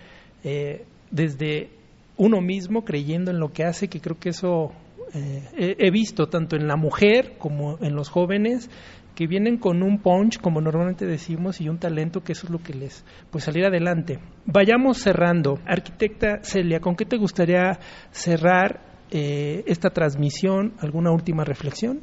eh, 0.44 0.86
desde 1.12 1.70
uno 2.18 2.42
mismo 2.42 2.84
creyendo 2.84 3.32
en 3.32 3.40
lo 3.40 3.54
que 3.54 3.64
hace, 3.64 3.88
que 3.88 4.02
creo 4.02 4.20
que 4.20 4.30
eso 4.30 4.74
eh, 5.14 5.76
he 5.80 5.92
visto 5.92 6.28
tanto 6.28 6.56
en 6.56 6.68
la 6.68 6.76
mujer 6.76 7.38
como 7.38 7.78
en 7.82 7.96
los 7.96 8.10
jóvenes 8.10 8.70
que 9.18 9.26
vienen 9.26 9.58
con 9.58 9.82
un 9.82 10.00
punch, 10.00 10.40
como 10.40 10.62
normalmente 10.62 11.08
decimos, 11.08 11.60
y 11.60 11.70
un 11.70 11.80
talento 11.80 12.22
que 12.22 12.34
eso 12.34 12.46
es 12.46 12.52
lo 12.52 12.60
que 12.60 12.74
les 12.74 13.04
pues 13.32 13.46
salir 13.46 13.66
adelante. 13.66 14.20
Vayamos 14.46 15.00
cerrando. 15.00 15.58
Arquitecta 15.66 16.44
Celia, 16.44 16.80
¿con 16.80 16.96
qué 16.96 17.06
te 17.06 17.18
gustaría 17.18 17.80
cerrar 18.12 18.80
eh, 19.10 19.64
esta 19.66 19.90
transmisión? 19.90 20.74
¿Alguna 20.80 21.12
última 21.12 21.44
reflexión? 21.44 22.02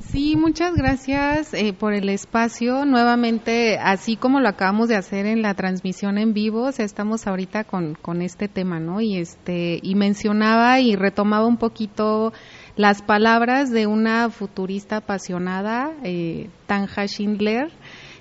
Sí, 0.00 0.36
muchas 0.36 0.74
gracias 0.74 1.54
eh, 1.54 1.72
por 1.72 1.94
el 1.94 2.10
espacio. 2.10 2.84
Nuevamente, 2.84 3.78
así 3.78 4.16
como 4.16 4.38
lo 4.38 4.48
acabamos 4.48 4.88
de 4.88 4.96
hacer 4.96 5.24
en 5.24 5.40
la 5.40 5.54
transmisión 5.54 6.18
en 6.18 6.34
vivo, 6.34 6.64
o 6.64 6.72
sea, 6.72 6.84
estamos 6.84 7.26
ahorita 7.26 7.64
con, 7.64 7.94
con 7.94 8.20
este 8.20 8.48
tema, 8.48 8.80
¿no? 8.80 9.00
Y 9.00 9.16
este 9.16 9.80
y 9.82 9.94
mencionaba 9.94 10.78
y 10.80 10.94
retomaba 10.94 11.46
un 11.46 11.56
poquito 11.56 12.34
las 12.76 13.00
palabras 13.00 13.70
de 13.70 13.86
una 13.86 14.28
futurista 14.28 14.98
apasionada, 14.98 15.90
eh, 16.04 16.50
Tanja 16.66 17.06
Schindler, 17.06 17.72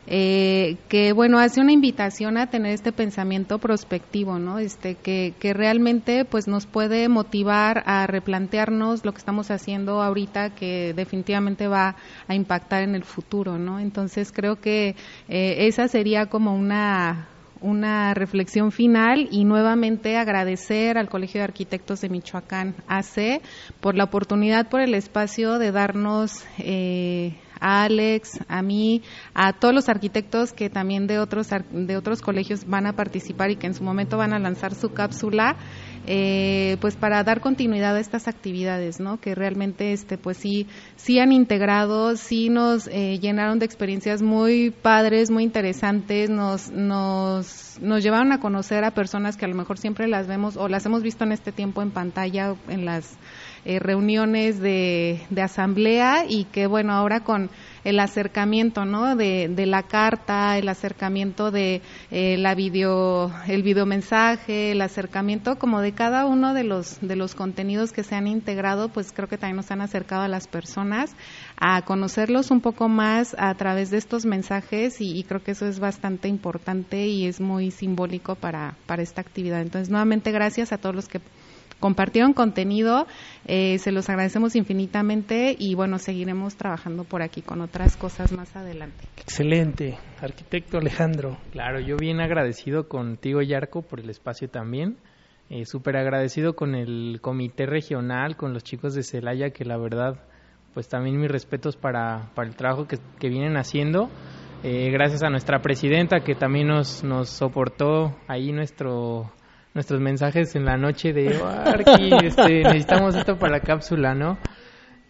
eh, 0.07 0.77
que 0.87 1.11
bueno 1.11 1.37
hace 1.37 1.59
una 1.59 1.73
invitación 1.73 2.37
a 2.37 2.47
tener 2.47 2.71
este 2.71 2.93
pensamiento 2.93 3.59
prospectivo, 3.59 4.39
¿no? 4.39 4.57
Este 4.57 4.95
que, 4.95 5.33
que 5.39 5.53
realmente 5.53 6.23
pues 6.23 6.47
nos 6.47 6.65
puede 6.65 7.09
motivar 7.09 7.83
a 7.85 8.07
replantearnos 8.07 9.03
lo 9.03 9.11
que 9.11 9.17
estamos 9.17 9.51
haciendo 9.51 10.01
ahorita, 10.01 10.55
que 10.55 10.93
definitivamente 10.95 11.67
va 11.67 11.97
a 12.27 12.35
impactar 12.35 12.83
en 12.83 12.95
el 12.95 13.03
futuro, 13.03 13.57
¿no? 13.57 13.79
Entonces 13.79 14.31
creo 14.31 14.61
que 14.61 14.95
eh, 15.27 15.67
esa 15.67 15.87
sería 15.87 16.27
como 16.27 16.55
una 16.55 17.27
una 17.59 18.13
reflexión 18.13 18.71
final 18.71 19.27
y 19.31 19.43
nuevamente 19.43 20.17
agradecer 20.17 20.97
al 20.97 21.09
Colegio 21.09 21.39
de 21.39 21.45
Arquitectos 21.45 22.01
de 22.01 22.09
Michoacán, 22.09 22.75
AC, 22.87 23.41
por 23.81 23.95
la 23.95 24.05
oportunidad, 24.05 24.69
por 24.69 24.81
el 24.81 24.93
espacio 24.93 25.57
de 25.57 25.71
darnos 25.71 26.45
eh, 26.59 27.35
a 27.59 27.83
Alex, 27.83 28.39
a 28.47 28.61
mí, 28.61 29.01
a 29.33 29.53
todos 29.53 29.73
los 29.73 29.89
arquitectos 29.89 30.53
que 30.53 30.69
también 30.69 31.07
de 31.07 31.19
otros 31.19 31.49
de 31.71 31.97
otros 31.97 32.21
colegios 32.21 32.65
van 32.65 32.85
a 32.85 32.93
participar 32.93 33.51
y 33.51 33.55
que 33.55 33.67
en 33.67 33.73
su 33.73 33.83
momento 33.83 34.17
van 34.17 34.33
a 34.33 34.39
lanzar 34.39 34.75
su 34.75 34.89
cápsula, 34.89 35.55
eh, 36.05 36.77
pues 36.79 36.95
para 36.95 37.23
dar 37.23 37.41
continuidad 37.41 37.95
a 37.95 37.99
estas 37.99 38.27
actividades, 38.27 38.99
¿no? 38.99 39.19
Que 39.19 39.35
realmente, 39.35 39.93
este, 39.93 40.17
pues 40.17 40.37
sí, 40.37 40.67
sí 40.95 41.19
han 41.19 41.31
integrado, 41.31 42.15
sí 42.15 42.49
nos 42.49 42.87
eh, 42.87 43.19
llenaron 43.19 43.59
de 43.59 43.65
experiencias 43.65 44.21
muy 44.21 44.71
padres, 44.71 45.29
muy 45.29 45.43
interesantes, 45.43 46.29
nos, 46.29 46.71
nos, 46.71 47.77
nos 47.81 48.03
llevaron 48.03 48.31
a 48.31 48.39
conocer 48.39 48.83
a 48.83 48.91
personas 48.91 49.37
que 49.37 49.45
a 49.45 49.49
lo 49.49 49.55
mejor 49.55 49.77
siempre 49.77 50.07
las 50.07 50.27
vemos 50.27 50.57
o 50.57 50.67
las 50.67 50.85
hemos 50.85 51.03
visto 51.03 51.23
en 51.23 51.31
este 51.31 51.51
tiempo 51.51 51.81
en 51.81 51.91
pantalla, 51.91 52.55
en 52.69 52.85
las 52.85 53.17
eh, 53.69 53.80
reuniones 53.80 54.62
de, 54.62 55.19
de, 55.30 55.41
asamblea 55.41 56.23
y 56.25 56.45
que 56.45 56.67
bueno, 56.67 56.93
ahora 56.93 57.25
con 57.25 57.49
el 57.84 57.99
acercamiento, 57.99 58.86
¿no? 58.86 59.17
De, 59.17 59.49
la 59.65 59.84
carta, 59.84 60.58
el 60.58 60.69
acercamiento 60.69 61.51
de 61.51 61.82
eh, 62.10 62.38
la 62.38 62.56
video, 62.56 63.30
el 63.45 63.63
videomensaje, 63.63 64.71
el 64.71 64.82
acercamiento 64.82 65.58
como 65.58 65.82
de 65.82 65.91
cada 65.91 66.25
uno 66.25 66.53
de 66.53 66.63
los, 66.63 66.97
de 67.01 67.17
los 67.17 67.36
contenidos 67.36 67.91
que 67.91 68.03
se 68.03 68.15
han 68.15 68.27
integrado, 68.27 68.88
pues 68.88 69.12
creo 69.12 69.27
que 69.27 69.38
también 69.38 69.58
nos 69.58 69.69
han 69.69 69.82
acercado 69.82 70.21
a 70.21 70.30
las 70.30 70.47
personas 70.47 71.13
a 71.58 71.82
conocerlos 71.82 72.51
un 72.51 72.62
poco 72.62 72.88
más 72.88 73.36
a 73.38 73.53
través 73.56 73.89
de 73.89 73.97
estos 73.97 74.25
mensajes 74.25 75.01
y, 75.01 75.17
y 75.17 75.23
creo 75.23 75.43
que 75.43 75.51
eso 75.51 75.65
es 75.65 75.82
bastante 75.82 76.30
importante 76.30 77.06
y 77.08 77.25
es 77.25 77.41
muy 77.41 77.71
simbólico 77.71 78.36
para, 78.36 78.75
para 78.86 79.01
esta 79.01 79.19
actividad. 79.19 79.62
Entonces, 79.62 79.89
nuevamente 79.89 80.32
gracias 80.32 80.71
a 80.71 80.77
todos 80.77 80.95
los 80.95 81.10
que 81.10 81.19
compartieron 81.79 82.33
contenido. 82.33 83.07
Eh, 83.45 83.77
se 83.79 83.91
los 83.91 84.09
agradecemos 84.09 84.55
infinitamente 84.55 85.55
y 85.57 85.75
bueno, 85.75 85.99
seguiremos 85.99 86.55
trabajando 86.55 87.03
por 87.03 87.21
aquí 87.21 87.41
con 87.41 87.61
otras 87.61 87.97
cosas 87.97 88.31
más 88.31 88.55
adelante. 88.55 89.05
Excelente, 89.17 89.97
arquitecto 90.21 90.77
Alejandro. 90.77 91.37
Claro, 91.51 91.79
yo 91.79 91.97
bien 91.97 92.19
agradecido 92.19 92.87
contigo, 92.87 93.41
Yarco, 93.41 93.81
por 93.81 93.99
el 93.99 94.09
espacio 94.09 94.49
también. 94.49 94.97
Eh, 95.49 95.65
Súper 95.65 95.95
agradecido 95.97 96.55
con 96.55 96.75
el 96.75 97.19
comité 97.21 97.65
regional, 97.65 98.35
con 98.35 98.53
los 98.53 98.63
chicos 98.63 98.93
de 98.93 99.03
Celaya, 99.03 99.51
que 99.51 99.63
la 99.63 99.77
verdad 99.77 100.19
pues 100.73 100.87
también 100.89 101.19
mis 101.19 101.31
respetos 101.31 101.75
para, 101.75 102.29
para 102.35 102.47
el 102.47 102.55
trabajo 102.55 102.85
que, 102.85 102.97
que 103.19 103.29
vienen 103.29 103.57
haciendo. 103.57 104.09
Eh, 104.63 104.89
gracias 104.91 105.23
a 105.23 105.29
nuestra 105.29 105.59
presidenta 105.61 106.19
que 106.19 106.35
también 106.35 106.67
nos, 106.67 107.03
nos 107.03 107.29
soportó 107.29 108.15
ahí 108.27 108.51
nuestro 108.51 109.31
nuestros 109.77 110.01
mensajes 110.01 110.55
en 110.55 110.65
la 110.65 110.75
noche 110.75 111.13
de 111.13 111.39
este, 112.23 112.63
necesitamos 112.63 113.13
esto 113.13 113.37
para 113.37 113.57
la 113.57 113.59
cápsula, 113.59 114.15
¿no? 114.15 114.39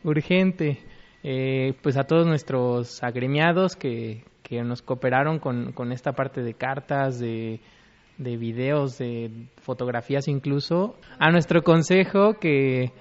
Urgente. 0.03 0.79
Eh, 1.23 1.73
pues 1.81 1.95
a 1.95 2.03
todos 2.03 2.27
nuestros 2.27 3.01
agremiados 3.01 3.77
que, 3.77 4.25
que 4.43 4.61
nos 4.63 4.81
cooperaron 4.81 5.39
con, 5.39 5.71
con 5.71 5.93
esta 5.93 6.11
parte 6.11 6.41
de 6.41 6.53
cartas, 6.53 7.17
de, 7.17 7.61
de 8.17 8.35
videos, 8.35 8.97
de 8.97 9.31
fotografías 9.61 10.27
incluso, 10.27 10.97
a 11.17 11.31
nuestro 11.31 11.63
consejo 11.63 12.33
que, 12.33 12.91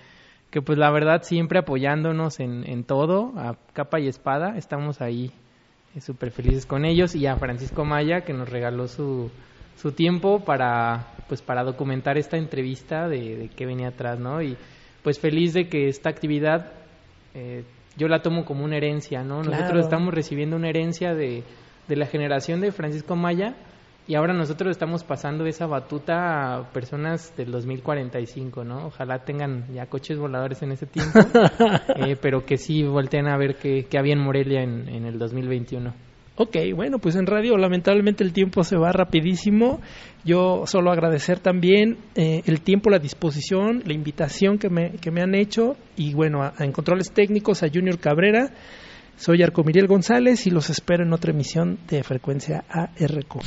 que 0.53 0.63
pues 0.63 0.79
la 0.79 0.93
verdad 0.93 1.23
siempre 1.23 1.59
apoyándonos 1.59 2.39
en, 2.39 2.63
en 2.65 2.85
todo, 2.85 3.33
a 3.37 3.57
capa 3.73 3.99
y 3.99 4.07
espada, 4.07 4.57
estamos 4.57 5.01
ahí 5.01 5.33
eh, 5.97 6.01
súper 6.01 6.31
felices 6.31 6.65
con 6.65 6.85
ellos 6.85 7.17
y 7.17 7.27
a 7.27 7.35
Francisco 7.35 7.85
Maya 7.85 8.21
que 8.21 8.33
nos 8.33 8.49
regaló 8.49 8.87
su, 8.87 9.33
su 9.77 9.93
tiempo 9.93 10.41
para 10.41 11.13
pues 11.29 11.43
para 11.43 11.65
documentar 11.65 12.19
esta 12.19 12.37
entrevista 12.37 13.09
de, 13.09 13.37
de 13.37 13.49
qué 13.49 13.67
venía 13.67 13.89
atrás, 13.89 14.19
¿no? 14.19 14.41
Y 14.43 14.57
pues 15.03 15.19
feliz 15.19 15.55
de 15.55 15.69
que 15.69 15.89
esta 15.89 16.09
actividad 16.09 16.73
eh, 17.35 17.65
yo 17.97 18.09
la 18.09 18.23
tomo 18.23 18.45
como 18.45 18.65
una 18.65 18.77
herencia, 18.77 19.23
¿no? 19.23 19.43
Nosotros 19.43 19.85
estamos 19.85 20.13
recibiendo 20.13 20.57
una 20.57 20.69
herencia 20.69 21.15
de, 21.15 21.43
de 21.89 21.97
la 21.97 22.07
generación 22.07 22.61
de 22.61 22.73
Francisco 22.73 23.17
Maya 23.17 23.55
y 24.09 24.15
ahora 24.15 24.35
nosotros 24.35 24.71
estamos 24.71 25.03
pasando 25.03 25.47
esa 25.47 25.67
batuta 25.67 26.57
a 26.57 26.71
personas 26.71 27.35
del 27.37 27.51
2045, 27.51 28.63
¿no? 28.65 28.87
Ojalá 28.87 29.25
tengan 29.25 29.73
ya 29.73 29.87
coches 29.87 30.19
voladores 30.19 30.63
en 30.63 30.73
ese 30.73 30.87
tiempo, 30.87 31.19
eh, 31.97 32.17
pero 32.21 32.45
que 32.45 32.57
sí 32.57 32.85
volteen 32.85 33.27
a 33.27 33.37
ver 33.37 33.57
qué, 33.57 33.87
había 33.99 34.13
en 34.13 34.21
Morelia 34.21 34.63
en, 34.63 34.89
en 34.89 35.07
el 35.07 35.19
2021. 35.19 36.06
Ok, 36.39 36.57
bueno, 36.75 36.99
pues 36.99 37.17
en 37.17 37.27
radio 37.27 37.57
lamentablemente 37.57 38.23
el 38.23 38.35
tiempo 38.35 38.63
se 38.63 38.77
va 38.77 38.93
rapidísimo. 38.93 39.81
Yo 40.23 40.65
solo 40.67 40.91
agradecer 40.91 41.41
también 41.41 41.97
eh, 42.15 42.43
el 42.45 42.61
tiempo, 42.61 42.91
la 42.91 42.99
disposición, 42.99 43.83
la 43.87 43.95
invitación 43.95 44.59
que 44.59 44.69
me, 44.69 44.91
que 45.01 45.11
me 45.11 45.23
han 45.23 45.35
hecho 45.35 45.77
y 45.97 46.13
bueno, 46.13 46.43
a, 46.43 46.53
en 46.59 46.73
controles 46.73 47.11
técnicos 47.11 47.63
a 47.63 47.69
Junior 47.73 47.99
Cabrera. 47.99 48.51
Soy 49.17 49.43
Arco 49.43 49.65
Miriel 49.65 49.87
González 49.87 50.47
y 50.47 50.51
los 50.51 50.69
espero 50.69 51.05
en 51.05 51.15
otra 51.15 51.31
emisión 51.31 51.79
de 51.89 52.03
Frecuencia 52.03 52.65
ARQ. 52.69 53.41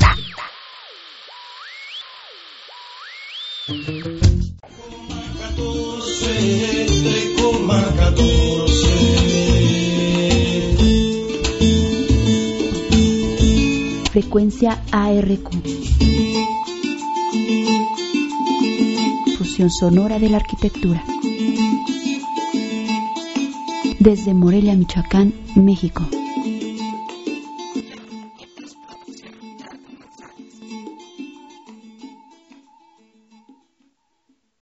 Frecuencia 14.12 14.82
ARQ. 14.92 15.50
Fusión 19.38 19.70
sonora 19.70 20.18
de 20.18 20.30
la 20.30 20.38
arquitectura. 20.38 21.04
Desde 24.00 24.34
Morelia, 24.34 24.76
Michoacán, 24.76 25.34
México. 25.56 26.08